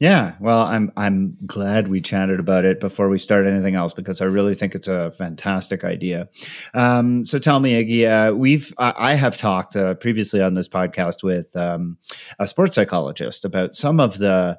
[0.00, 4.22] Yeah, well, I'm I'm glad we chatted about it before we start anything else because
[4.22, 6.26] I really think it's a fantastic idea.
[6.72, 10.70] Um, so tell me, Iggy, uh, we've I, I, have talked uh, previously on this
[10.70, 11.98] podcast with um,
[12.38, 14.56] a sports psychologist about some of the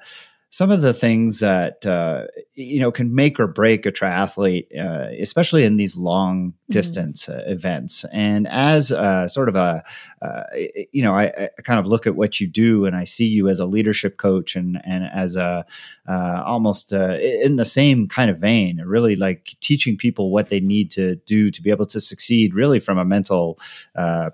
[0.51, 5.07] some of the things that uh, you know can make or break a triathlete, uh,
[5.17, 6.73] especially in these long mm-hmm.
[6.73, 7.39] distance mm-hmm.
[7.39, 8.03] uh, events.
[8.11, 9.81] And as uh, sort of a
[10.21, 10.43] uh,
[10.91, 13.47] you know, I, I, kind of look at what you do, and I see you
[13.47, 15.65] as a leadership coach, and and as a
[16.05, 20.91] uh, almost in the same kind of vein, really like teaching people what they need
[20.91, 23.57] to do to be able to succeed, really from a mental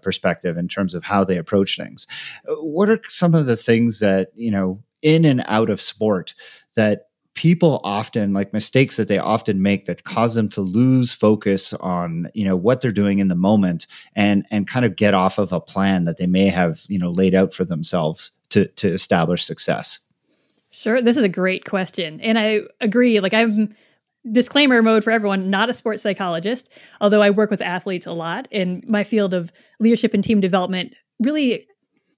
[0.02, 2.08] perspective in terms of how they approach things.
[2.48, 6.34] What are some of the things that you know in and out of sport
[6.76, 7.08] that
[7.38, 12.28] people often like mistakes that they often make that cause them to lose focus on
[12.34, 15.54] you know what they're doing in the moment and and kind of get off of
[15.54, 19.46] a plan that they may have you know laid out for themselves to to establish
[19.46, 20.00] success.
[20.72, 23.74] Sure this is a great question and i agree like i'm
[24.32, 26.70] disclaimer mode for everyone not a sports psychologist
[27.02, 30.94] although i work with athletes a lot in my field of leadership and team development
[31.20, 31.68] really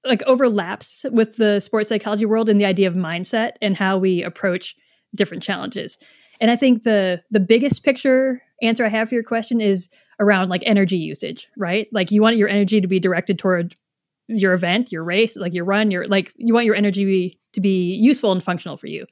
[0.05, 4.23] like overlaps with the sports psychology world and the idea of mindset and how we
[4.23, 4.75] approach
[5.15, 5.97] different challenges.
[6.39, 10.49] And I think the the biggest picture answer I have for your question is around
[10.49, 11.87] like energy usage, right?
[11.91, 13.75] Like you want your energy to be directed toward
[14.27, 17.95] your event, your race, like your run, your like you want your energy to be
[17.95, 19.05] useful and functional for you.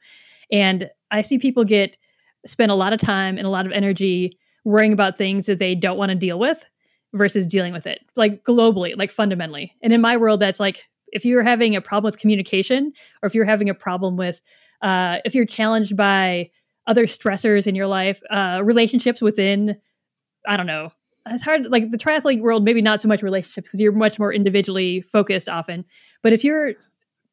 [0.51, 1.97] And I see people get
[2.45, 5.75] spend a lot of time and a lot of energy worrying about things that they
[5.75, 6.69] don't want to deal with
[7.13, 9.73] versus dealing with it, like globally, like fundamentally.
[9.81, 12.91] And in my world, that's like if you're having a problem with communication
[13.21, 14.41] or if you're having a problem with,
[14.81, 16.49] uh, if you're challenged by
[16.85, 19.77] other stressors in your life, uh, relationships within,
[20.47, 20.89] I don't know,
[21.29, 24.33] it's hard, like the triathlete world, maybe not so much relationships because you're much more
[24.33, 25.83] individually focused often.
[26.23, 26.73] But if your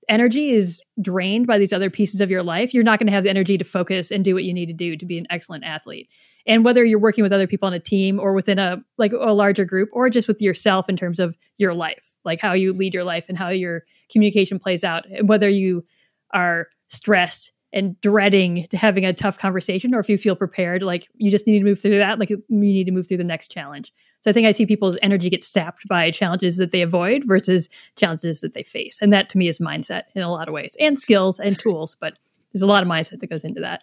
[0.09, 3.25] energy is drained by these other pieces of your life, you're not going to have
[3.25, 5.65] the energy to focus and do what you need to do to be an excellent
[5.65, 6.09] athlete
[6.47, 9.33] and whether you're working with other people on a team or within a like a
[9.33, 12.95] larger group or just with yourself in terms of your life like how you lead
[12.95, 15.85] your life and how your communication plays out and whether you
[16.33, 21.09] are stressed and dreading to having a tough conversation or if you feel prepared like
[21.17, 23.51] you just need to move through that like you need to move through the next
[23.51, 23.93] challenge.
[24.21, 27.69] So i think i see people's energy get sapped by challenges that they avoid versus
[27.97, 29.01] challenges that they face.
[29.03, 31.97] And that to me is mindset in a lot of ways and skills and tools
[32.01, 32.19] but
[32.53, 33.83] there's a lot of mindset that goes into that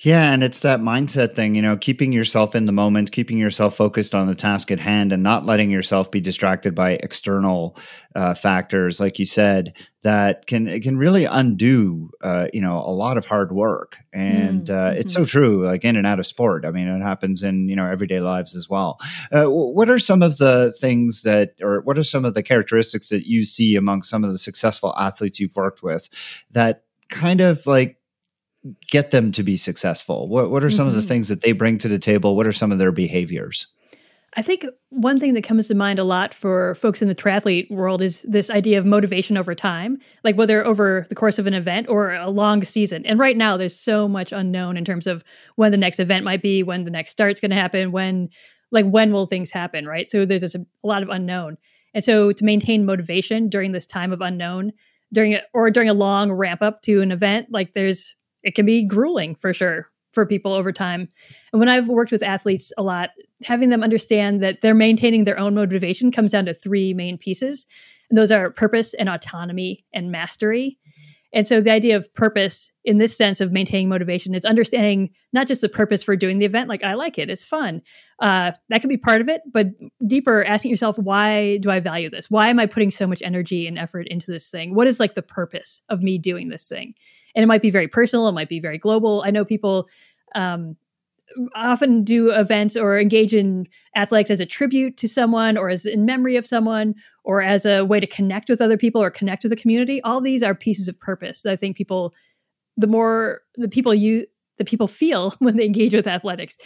[0.00, 3.76] yeah, and it's that mindset thing, you know, keeping yourself in the moment, keeping yourself
[3.76, 7.76] focused on the task at hand, and not letting yourself be distracted by external
[8.14, 12.92] uh, factors, like you said, that can it can really undo, uh, you know, a
[12.92, 13.96] lot of hard work.
[14.12, 15.26] And mm, uh, it's so mm-hmm.
[15.26, 16.64] true, like in and out of sport.
[16.64, 18.98] I mean, it happens in you know everyday lives as well.
[19.32, 23.08] Uh, what are some of the things that, or what are some of the characteristics
[23.08, 26.08] that you see among some of the successful athletes you've worked with
[26.52, 27.97] that kind of like
[28.90, 30.28] get them to be successful?
[30.28, 30.88] What what are some mm-hmm.
[30.88, 31.08] of the mm-hmm.
[31.08, 32.36] things that they bring to the table?
[32.36, 33.66] What are some of their behaviors?
[34.36, 37.70] I think one thing that comes to mind a lot for folks in the triathlete
[37.70, 41.54] world is this idea of motivation over time, like whether over the course of an
[41.54, 43.06] event or a long season.
[43.06, 45.24] And right now, there's so much unknown in terms of
[45.56, 48.28] when the next event might be, when the next start's going to happen, when
[48.70, 50.10] like when will things happen, right?
[50.10, 51.56] So there's this, a lot of unknown.
[51.94, 54.72] And so to maintain motivation during this time of unknown,
[55.12, 58.66] during it or during a long ramp up to an event, like there's it can
[58.66, 61.08] be grueling for sure for people over time.
[61.52, 63.10] And when I've worked with athletes a lot,
[63.44, 67.66] having them understand that they're maintaining their own motivation comes down to three main pieces.
[68.10, 70.78] And those are purpose and autonomy and mastery.
[71.32, 75.46] And so the idea of purpose in this sense of maintaining motivation is understanding not
[75.46, 77.82] just the purpose for doing the event, like I like it, it's fun.
[78.18, 79.66] Uh, that could be part of it, but
[80.06, 82.30] deeper, asking yourself, why do I value this?
[82.30, 84.74] Why am I putting so much energy and effort into this thing?
[84.74, 86.94] What is like the purpose of me doing this thing?
[87.34, 89.22] And it might be very personal it might be very global.
[89.26, 89.88] I know people
[90.34, 90.76] um,
[91.54, 96.04] often do events or engage in athletics as a tribute to someone or as in
[96.04, 99.50] memory of someone or as a way to connect with other people or connect with
[99.50, 100.02] the community.
[100.02, 102.14] All these are pieces of purpose that i think people
[102.76, 106.56] the more the people you the people feel when they engage with athletics.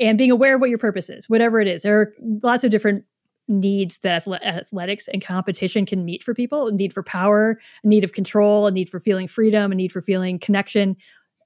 [0.00, 1.82] And being aware of what your purpose is whatever it is.
[1.82, 3.04] There are lots of different
[3.48, 8.04] needs that athletics and competition can meet for people a need for power a need
[8.04, 10.96] of control a need for feeling freedom a need for feeling connection.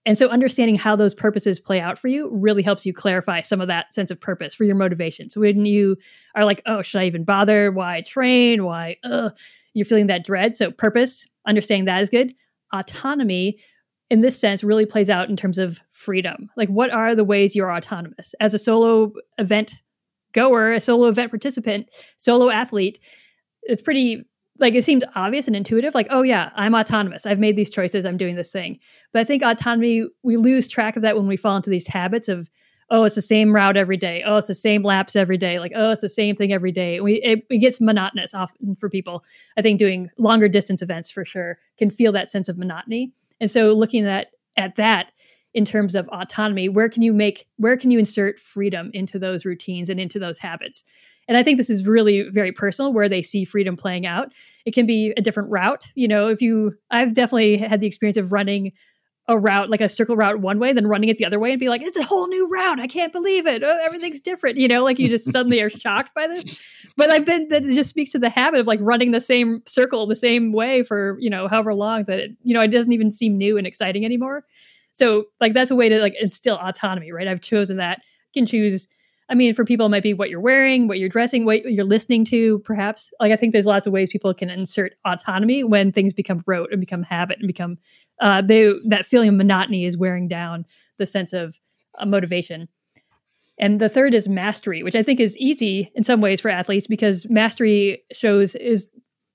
[0.05, 3.61] And so understanding how those purposes play out for you really helps you clarify some
[3.61, 5.29] of that sense of purpose for your motivation.
[5.31, 5.97] So when you
[6.35, 7.73] are like oh should i even bother?
[7.73, 8.65] Why train?
[8.65, 9.37] Why ugh,
[9.75, 10.55] you're feeling that dread.
[10.55, 12.35] So purpose understanding that is good.
[12.73, 13.59] Autonomy
[14.09, 16.51] in this sense really plays out in terms of freedom.
[16.57, 18.35] Like what are the ways you're autonomous?
[18.39, 19.75] As a solo event
[20.37, 23.01] goer, a solo event participant, solo athlete,
[23.63, 24.25] it's pretty
[24.59, 27.27] like it seems obvious and intuitive like oh yeah i'm autonomous.
[27.27, 28.07] I've made these choices.
[28.07, 28.79] I'm doing this thing.
[29.13, 32.29] But i think autonomy we lose track of that when we fall into these habits
[32.29, 32.49] of
[32.91, 34.23] oh it's the same route every day.
[34.25, 35.59] Oh it's the same laps every day.
[35.59, 37.01] Like oh it's the same thing every day.
[37.01, 39.25] We it, it gets monotonous often for people.
[39.59, 43.13] I think doing longer distance events for sure can feel that sense of monotony.
[43.41, 45.13] And so looking at at that
[45.57, 49.47] in terms of autonomy where can you make where can you insert freedom into those
[49.47, 50.85] routines and into those habits?
[51.27, 54.33] And i think this is really very personal where they see freedom playing out.
[54.67, 58.19] It can be a different route you know if you i've definitely had the experience
[58.19, 58.73] of running
[59.29, 61.59] a route like a circle route one way then running it the other way and
[61.59, 62.79] be like it's a whole new route.
[62.79, 63.63] I can't believe it.
[63.65, 64.57] Oh, everything's different.
[64.57, 66.63] You know like you just suddenly are shocked by this.
[66.97, 70.07] But i've been that just speaks to the habit of like running the same circle
[70.07, 73.11] the same way for you know however long that it you know it doesn't even
[73.11, 74.45] seem new and exciting anymore
[74.97, 77.29] so like that's a way to like instill autonomy, right?
[77.29, 78.01] I've chosen that.
[78.33, 78.89] You can choose.
[79.29, 81.85] I mean, for people, it might be what you're wearing, what you're dressing, what you're
[81.85, 83.13] listening to, perhaps.
[83.19, 86.71] Like, I think there's lots of ways people can insert autonomy when things become rote
[86.71, 87.77] and become habit and become
[88.21, 90.65] uh, they that feeling of monotony is wearing down
[90.99, 91.61] the sense of
[91.99, 92.69] uh, motivation.
[93.59, 96.87] And the third is mastery, which I think is easy in some ways for athletes
[96.87, 98.91] because mastery shows is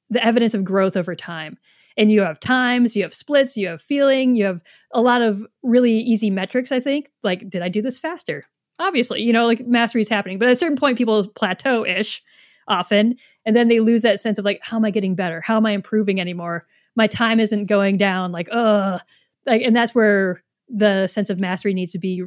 [0.10, 1.58] the evidence of growth over time.
[1.98, 4.64] And you have times, you have splits, you have feeling, you have
[4.94, 7.10] a lot of really easy metrics, I think.
[7.24, 8.46] Like, did I do this faster?
[8.80, 10.40] Obviously, you know, like mastery is happening.
[10.40, 12.24] But at a certain point, people plateau ish
[12.68, 13.16] often.
[13.46, 15.42] And then they lose that sense of like, how am I getting better?
[15.42, 16.66] How am I improving anymore?
[16.96, 18.32] My time isn't going down.
[18.32, 19.02] Like, ugh.
[19.46, 22.24] Like, and that's where the sense of mastery needs to be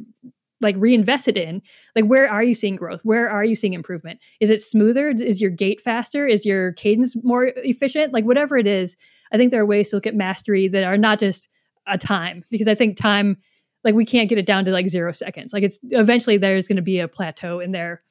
[0.60, 1.60] like reinvested in
[1.94, 5.40] like where are you seeing growth where are you seeing improvement is it smoother is
[5.40, 8.96] your gait faster is your cadence more efficient like whatever it is
[9.32, 11.48] i think there are ways to look at mastery that are not just
[11.86, 13.36] a time because i think time
[13.82, 16.76] like we can't get it down to like zero seconds like it's eventually there's going
[16.76, 18.02] to be a plateau in there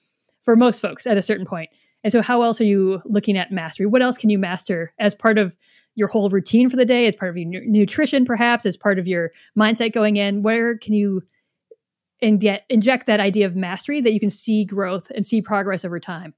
[0.42, 1.70] for most folks at a certain point.
[2.04, 5.16] and so how else are you looking at mastery what else can you master as
[5.16, 5.58] part of
[5.96, 9.08] your whole routine for the day as part of your nutrition perhaps as part of
[9.08, 11.22] your mindset going in where can you
[12.24, 15.84] and get inject that idea of mastery that you can see growth and see progress
[15.84, 16.34] over time.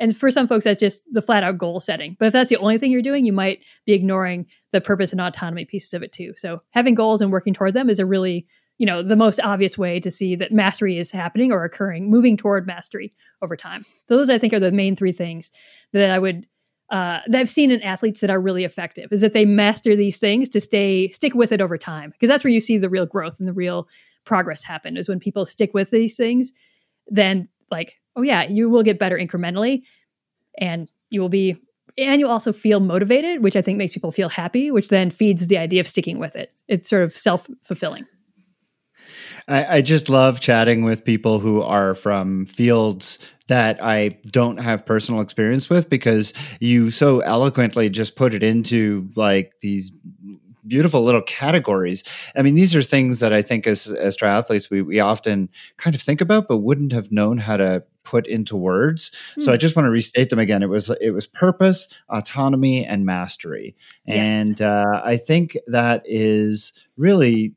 [0.00, 2.16] And for some folks, that's just the flat out goal setting.
[2.18, 5.20] But if that's the only thing you're doing, you might be ignoring the purpose and
[5.20, 6.34] autonomy pieces of it too.
[6.36, 8.46] So having goals and working toward them is a really,
[8.78, 12.36] you know, the most obvious way to see that mastery is happening or occurring, moving
[12.36, 13.84] toward mastery over time.
[14.06, 15.50] Those I think are the main three things
[15.92, 16.46] that I would
[16.90, 20.18] uh, that I've seen in athletes that are really effective is that they master these
[20.18, 23.04] things to stay stick with it over time because that's where you see the real
[23.04, 23.88] growth and the real
[24.24, 26.50] progress happen is when people stick with these things
[27.08, 29.82] then like oh yeah you will get better incrementally
[30.58, 31.56] and you will be
[31.96, 35.46] and you also feel motivated which i think makes people feel happy which then feeds
[35.46, 38.04] the idea of sticking with it it's sort of self-fulfilling
[39.46, 44.84] I, I just love chatting with people who are from fields that I don't have
[44.84, 49.90] personal experience with because you so eloquently just put it into like these
[50.66, 52.04] beautiful little categories.
[52.36, 55.48] I mean, these are things that I think as as triathletes we we often
[55.78, 59.10] kind of think about, but wouldn't have known how to put into words.
[59.36, 59.42] Mm.
[59.42, 59.60] So I hmm.
[59.60, 60.62] just want to restate them again.
[60.62, 64.30] It was it was purpose, autonomy, and mastery, yes.
[64.30, 67.52] and uh, I think that is really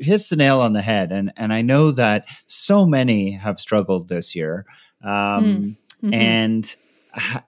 [0.00, 1.12] hits the nail on the head.
[1.12, 4.66] And and I know that so many have struggled this year,
[5.04, 5.76] um, mm.
[6.02, 6.14] mm-hmm.
[6.14, 6.76] and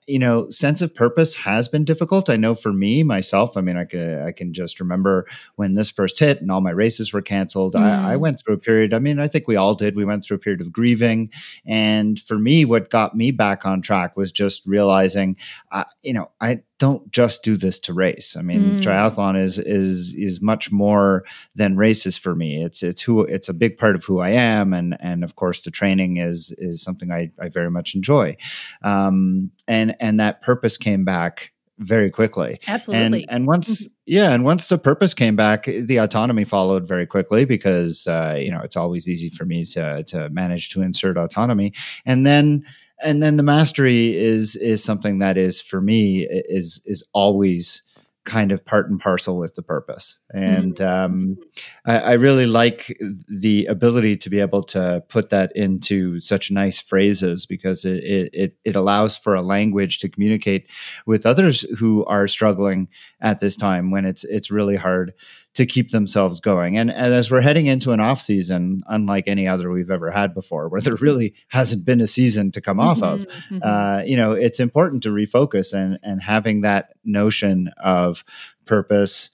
[0.06, 2.30] you know, sense of purpose has been difficult.
[2.30, 3.56] I know for me myself.
[3.56, 6.70] I mean, I can I can just remember when this first hit and all my
[6.70, 7.74] races were canceled.
[7.74, 7.82] Mm.
[7.82, 8.20] I, I, mm.
[8.20, 8.94] went through a period.
[8.94, 9.96] I mean, I think we all did.
[9.96, 11.30] We went through a period of grieving,
[11.66, 15.36] and for me, what got me back on track was just realizing,
[15.72, 18.36] uh, you know, I don't just do this to race.
[18.36, 18.80] I mean, mm.
[18.80, 21.24] triathlon is is is much more
[21.56, 22.62] than races for me.
[22.62, 25.60] It's it's who it's a big part of who I am, and and of course
[25.60, 28.36] the training is is something I, I very much enjoy,
[28.82, 32.58] um, and and that purpose came back very quickly.
[32.66, 33.22] Absolutely.
[33.22, 33.92] And, and once, mm-hmm.
[34.06, 38.50] yeah, and once the purpose came back, the autonomy followed very quickly because uh, you
[38.50, 41.72] know it's always easy for me to to manage to insert autonomy,
[42.06, 42.64] and then
[43.02, 47.82] and then the mastery is is something that is for me is is always
[48.24, 51.04] kind of part and parcel with the purpose and mm-hmm.
[51.04, 51.38] um,
[51.86, 52.94] I, I, really like
[53.26, 58.56] the ability to be able to put that into such nice phrases because it, it
[58.66, 60.66] it allows for a language to communicate
[61.06, 62.88] with others who are struggling
[63.22, 65.14] at this time when it's it's really hard
[65.58, 66.78] to keep themselves going.
[66.78, 70.32] And, and, as we're heading into an off season, unlike any other we've ever had
[70.32, 73.68] before, where there really hasn't been a season to come off of, mm-hmm, mm-hmm.
[73.68, 78.24] uh, you know, it's important to refocus and and having that notion of
[78.66, 79.30] purpose,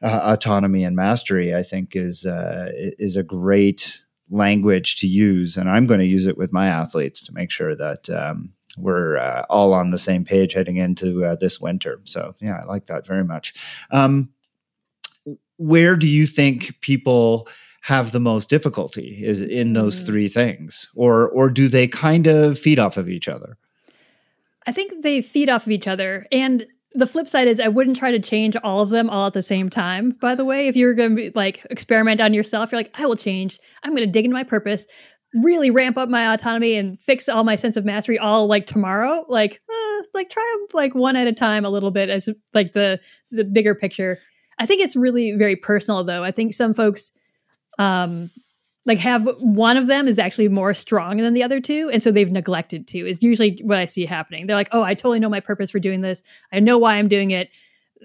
[0.00, 1.56] uh, autonomy, and mastery.
[1.56, 6.26] I think is uh, is a great language to use, and I'm going to use
[6.26, 8.08] it with my athletes to make sure that.
[8.08, 12.00] Um, we're uh, all on the same page heading into uh, this winter.
[12.04, 13.52] So, yeah, I like that very much.
[13.90, 14.30] Um,
[15.56, 17.48] where do you think people
[17.82, 20.06] have the most difficulty is in those mm.
[20.06, 20.88] three things?
[20.94, 23.56] Or or do they kind of feed off of each other?
[24.66, 26.26] I think they feed off of each other.
[26.30, 29.32] And the flip side is i wouldn't try to change all of them all at
[29.32, 30.68] the same time by the way.
[30.68, 33.58] If you're going to be like experiment on yourself you're like i will change.
[33.82, 34.86] I'm going to dig into my purpose
[35.34, 39.24] really ramp up my autonomy and fix all my sense of mastery all like tomorrow.
[39.28, 42.72] Like uh, like try them like one at a time a little bit as like
[42.72, 43.00] the
[43.30, 44.18] the bigger picture
[44.62, 46.22] I think it's really very personal though.
[46.22, 47.10] I think some folks
[47.78, 48.30] um
[48.86, 52.12] like have one of them is actually more strong than the other two and so
[52.12, 54.46] they've neglected to is usually what I see happening.
[54.46, 56.22] They're like, "Oh, I totally know my purpose for doing this.
[56.52, 57.50] I know why I'm doing it."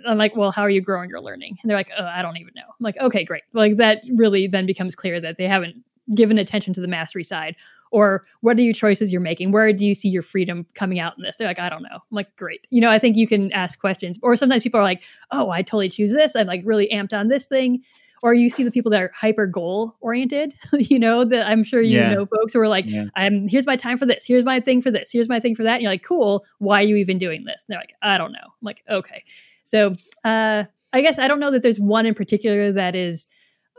[0.08, 2.38] I'm like, "Well, how are you growing your learning?" And they're like, "Oh, I don't
[2.38, 5.76] even know." I'm like, "Okay, great." Like that really then becomes clear that they haven't
[6.16, 7.56] given attention to the mastery side
[7.92, 11.14] or what are your choices you're making where do you see your freedom coming out
[11.18, 13.28] in this they're like i don't know i'm like great you know i think you
[13.28, 16.62] can ask questions or sometimes people are like oh i totally choose this i'm like
[16.66, 17.82] really amped on this thing
[18.24, 20.54] or you see the people that are hyper goal oriented.
[20.74, 22.14] you know that I'm sure you yeah.
[22.14, 23.06] know folks who are like, yeah.
[23.16, 24.26] "I'm here's my time for this.
[24.26, 25.12] Here's my thing for this.
[25.12, 26.46] Here's my thing for that." And you're like, "Cool.
[26.60, 29.24] Why are you even doing this?" And they're like, "I don't know." I'm like, "Okay."
[29.64, 30.64] So uh,
[30.94, 33.28] I guess I don't know that there's one in particular that is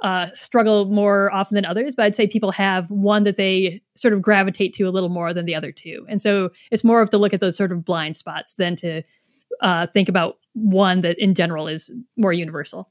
[0.03, 4.14] uh, struggle more often than others, but I'd say people have one that they sort
[4.14, 6.07] of gravitate to a little more than the other two.
[6.09, 9.03] And so it's more of to look at those sort of blind spots than to
[9.61, 12.90] uh, think about one that in general is more universal.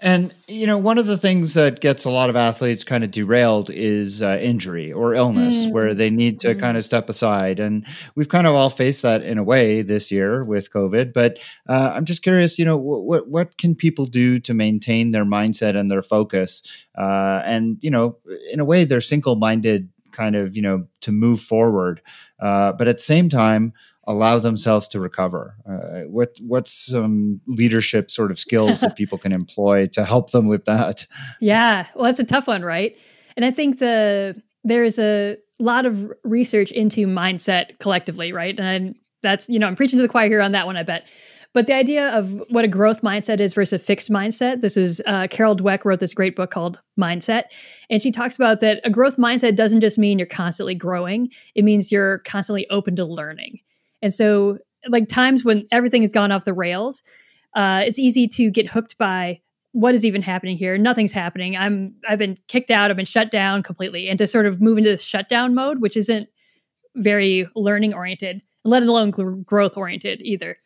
[0.00, 3.10] And you know, one of the things that gets a lot of athletes kind of
[3.10, 5.72] derailed is uh, injury or illness, mm.
[5.72, 6.60] where they need to mm.
[6.60, 7.60] kind of step aside.
[7.60, 11.12] And we've kind of all faced that in a way this year with COVID.
[11.12, 11.38] But
[11.68, 15.76] uh, I'm just curious, you know, what what can people do to maintain their mindset
[15.76, 16.62] and their focus,
[16.96, 18.16] uh, and you know,
[18.50, 22.00] in a way, they're single minded, kind of, you know, to move forward,
[22.40, 23.74] uh, but at the same time
[24.10, 25.56] allow themselves to recover?
[25.68, 30.46] Uh, what what's some leadership sort of skills that people can employ to help them
[30.48, 31.06] with that?
[31.40, 32.96] Yeah, well, that's a tough one, right?
[33.36, 38.58] And I think the there's a lot of research into mindset collectively, right?
[38.58, 41.08] And that's you know I'm preaching to the choir here on that one, I bet.
[41.52, 45.02] But the idea of what a growth mindset is versus a fixed mindset, this is
[45.06, 47.44] uh, Carol Dweck wrote this great book called Mindset.
[47.88, 51.64] And she talks about that a growth mindset doesn't just mean you're constantly growing, it
[51.64, 53.58] means you're constantly open to learning.
[54.02, 57.02] And so, like times when everything has gone off the rails,
[57.54, 59.40] uh, it's easy to get hooked by
[59.72, 60.76] what is even happening here.
[60.78, 61.56] Nothing's happening.
[61.56, 62.90] I'm I've been kicked out.
[62.90, 65.96] I've been shut down completely, and to sort of move into this shutdown mode, which
[65.96, 66.28] isn't
[66.96, 70.56] very learning oriented, let alone growth oriented either.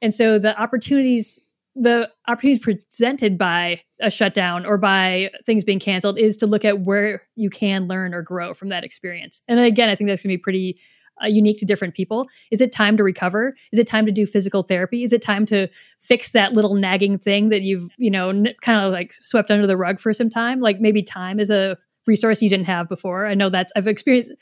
[0.00, 1.40] And so the opportunities
[1.76, 6.82] the opportunities presented by a shutdown or by things being canceled is to look at
[6.82, 9.42] where you can learn or grow from that experience.
[9.48, 10.78] And again, I think that's going to be pretty
[11.22, 12.26] uh, unique to different people.
[12.50, 13.54] Is it time to recover?
[13.72, 15.02] Is it time to do physical therapy?
[15.02, 18.84] Is it time to fix that little nagging thing that you've, you know, n- kind
[18.84, 20.60] of like swept under the rug for some time?
[20.60, 23.26] Like maybe time is a resource you didn't have before.
[23.26, 24.32] I know that's, I've experienced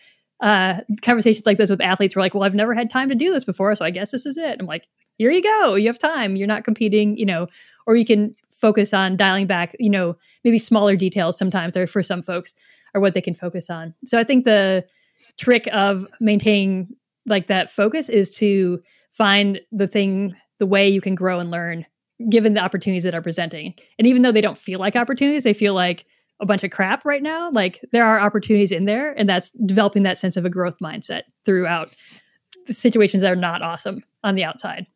[0.40, 3.14] uh, conversations like this with athletes who are like, well, I've never had time to
[3.14, 3.74] do this before.
[3.74, 4.56] So I guess this is it.
[4.58, 5.74] I'm like, here you go.
[5.74, 6.36] You have time.
[6.36, 7.46] You're not competing, you know,
[7.86, 12.02] or you can focus on dialing back, you know, maybe smaller details sometimes or for
[12.02, 12.54] some folks
[12.94, 13.94] are what they can focus on.
[14.04, 14.84] So I think the,
[15.38, 16.88] trick of maintaining
[17.26, 18.80] like that focus is to
[19.10, 21.84] find the thing the way you can grow and learn
[22.30, 23.74] given the opportunities that are presenting.
[23.98, 26.06] And even though they don't feel like opportunities they feel like
[26.40, 27.50] a bunch of crap right now.
[27.50, 31.22] Like there are opportunities in there and that's developing that sense of a growth mindset
[31.44, 31.90] throughout
[32.66, 34.86] the situations that are not awesome on the outside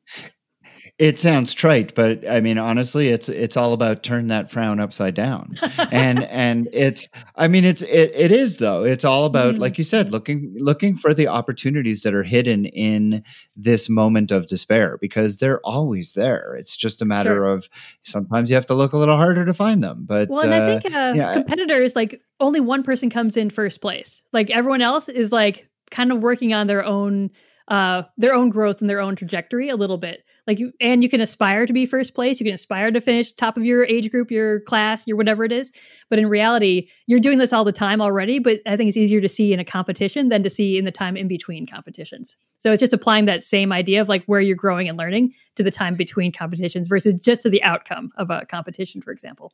[0.99, 5.15] it sounds trite, but I mean, honestly, it's it's all about turn that frown upside
[5.15, 5.55] down,
[5.93, 8.83] and and it's I mean, it's it, it is though.
[8.83, 9.59] It's all about, mm.
[9.59, 13.23] like you said, looking looking for the opportunities that are hidden in
[13.55, 16.57] this moment of despair because they're always there.
[16.59, 17.45] It's just a matter sure.
[17.45, 17.69] of
[18.03, 20.07] sometimes you have to look a little harder to find them.
[20.07, 23.51] But well, and uh, I think uh, yeah, competitors like only one person comes in
[23.51, 24.23] first place.
[24.33, 27.33] Like everyone else is like kind of working on their own
[27.69, 31.09] uh their own growth and their own trajectory a little bit like you and you
[31.09, 34.11] can aspire to be first place you can aspire to finish top of your age
[34.11, 35.73] group your class your whatever it is
[36.09, 39.21] but in reality you're doing this all the time already but i think it's easier
[39.21, 42.73] to see in a competition than to see in the time in between competitions so
[42.73, 45.71] it's just applying that same idea of like where you're growing and learning to the
[45.71, 49.53] time between competitions versus just to the outcome of a competition for example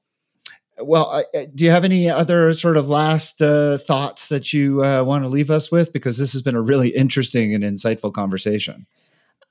[0.78, 5.04] well, uh, do you have any other sort of last uh, thoughts that you uh,
[5.04, 5.92] want to leave us with?
[5.92, 8.86] Because this has been a really interesting and insightful conversation.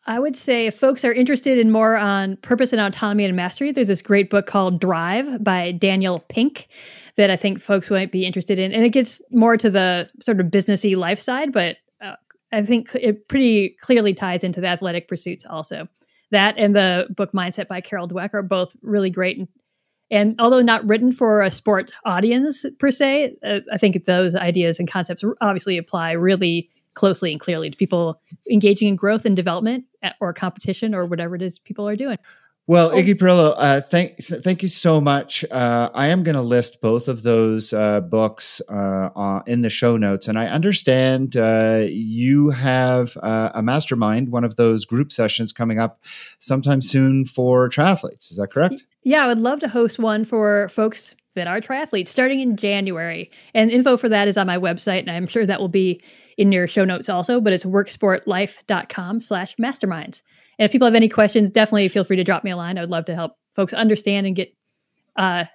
[0.06, 3.72] I would say if folks are interested in more on purpose and autonomy and mastery,
[3.72, 6.68] there's this great book called Drive by Daniel Pink
[7.18, 8.72] that I think folks might be interested in.
[8.72, 12.16] And it gets more to the sort of businessy life side, but uh,
[12.52, 15.88] I think it pretty clearly ties into the athletic pursuits also.
[16.32, 19.38] That and the book Mindset by Carol Dweck are both really great.
[19.38, 19.48] And,
[20.10, 24.80] and although not written for a sport audience per se, uh, I think those ideas
[24.80, 28.20] and concepts obviously apply really closely and clearly to people
[28.50, 29.86] engaging in growth and development
[30.20, 32.18] or competition or whatever it is people are doing.
[32.68, 32.96] Well, oh.
[32.96, 35.44] Iggy Perillo, uh, thank thank you so much.
[35.50, 39.98] Uh, I am going to list both of those uh, books uh, in the show
[39.98, 45.52] notes, and I understand uh, you have uh, a mastermind, one of those group sessions
[45.52, 46.02] coming up
[46.40, 48.32] sometime soon for triathletes.
[48.32, 48.86] Is that correct?
[49.04, 53.32] Yeah, I would love to host one for folks that are triathletes starting in January.
[53.54, 56.02] And info for that is on my website, and I'm sure that will be
[56.38, 60.22] in your show notes also, but it's worksportlife.com slash masterminds.
[60.60, 62.78] And if people have any questions, definitely feel free to drop me a line.
[62.78, 64.54] I would love to help folks understand and get
[65.16, 65.46] uh,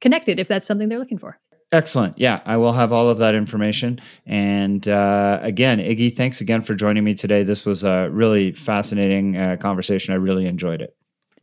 [0.00, 1.38] connected if that's something they're looking for.
[1.72, 2.16] Excellent.
[2.18, 4.00] Yeah, I will have all of that information.
[4.24, 7.42] And uh, again, Iggy, thanks again for joining me today.
[7.42, 10.14] This was a really fascinating uh, conversation.
[10.14, 10.96] I really enjoyed it.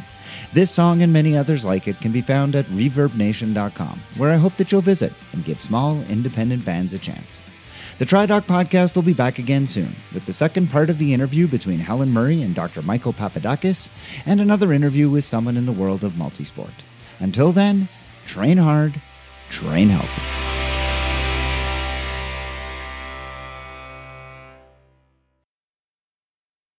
[0.52, 4.56] This song and many others like it can be found at ReverbNation.com, where I hope
[4.56, 7.40] that you'll visit and give small, independent bands a chance.
[7.98, 11.46] The TriDoc podcast will be back again soon with the second part of the interview
[11.46, 12.82] between Helen Murray and Dr.
[12.82, 13.88] Michael Papadakis,
[14.26, 16.74] and another interview with someone in the world of multisport.
[17.20, 17.88] Until then,
[18.26, 19.00] train hard,
[19.48, 20.55] train healthy.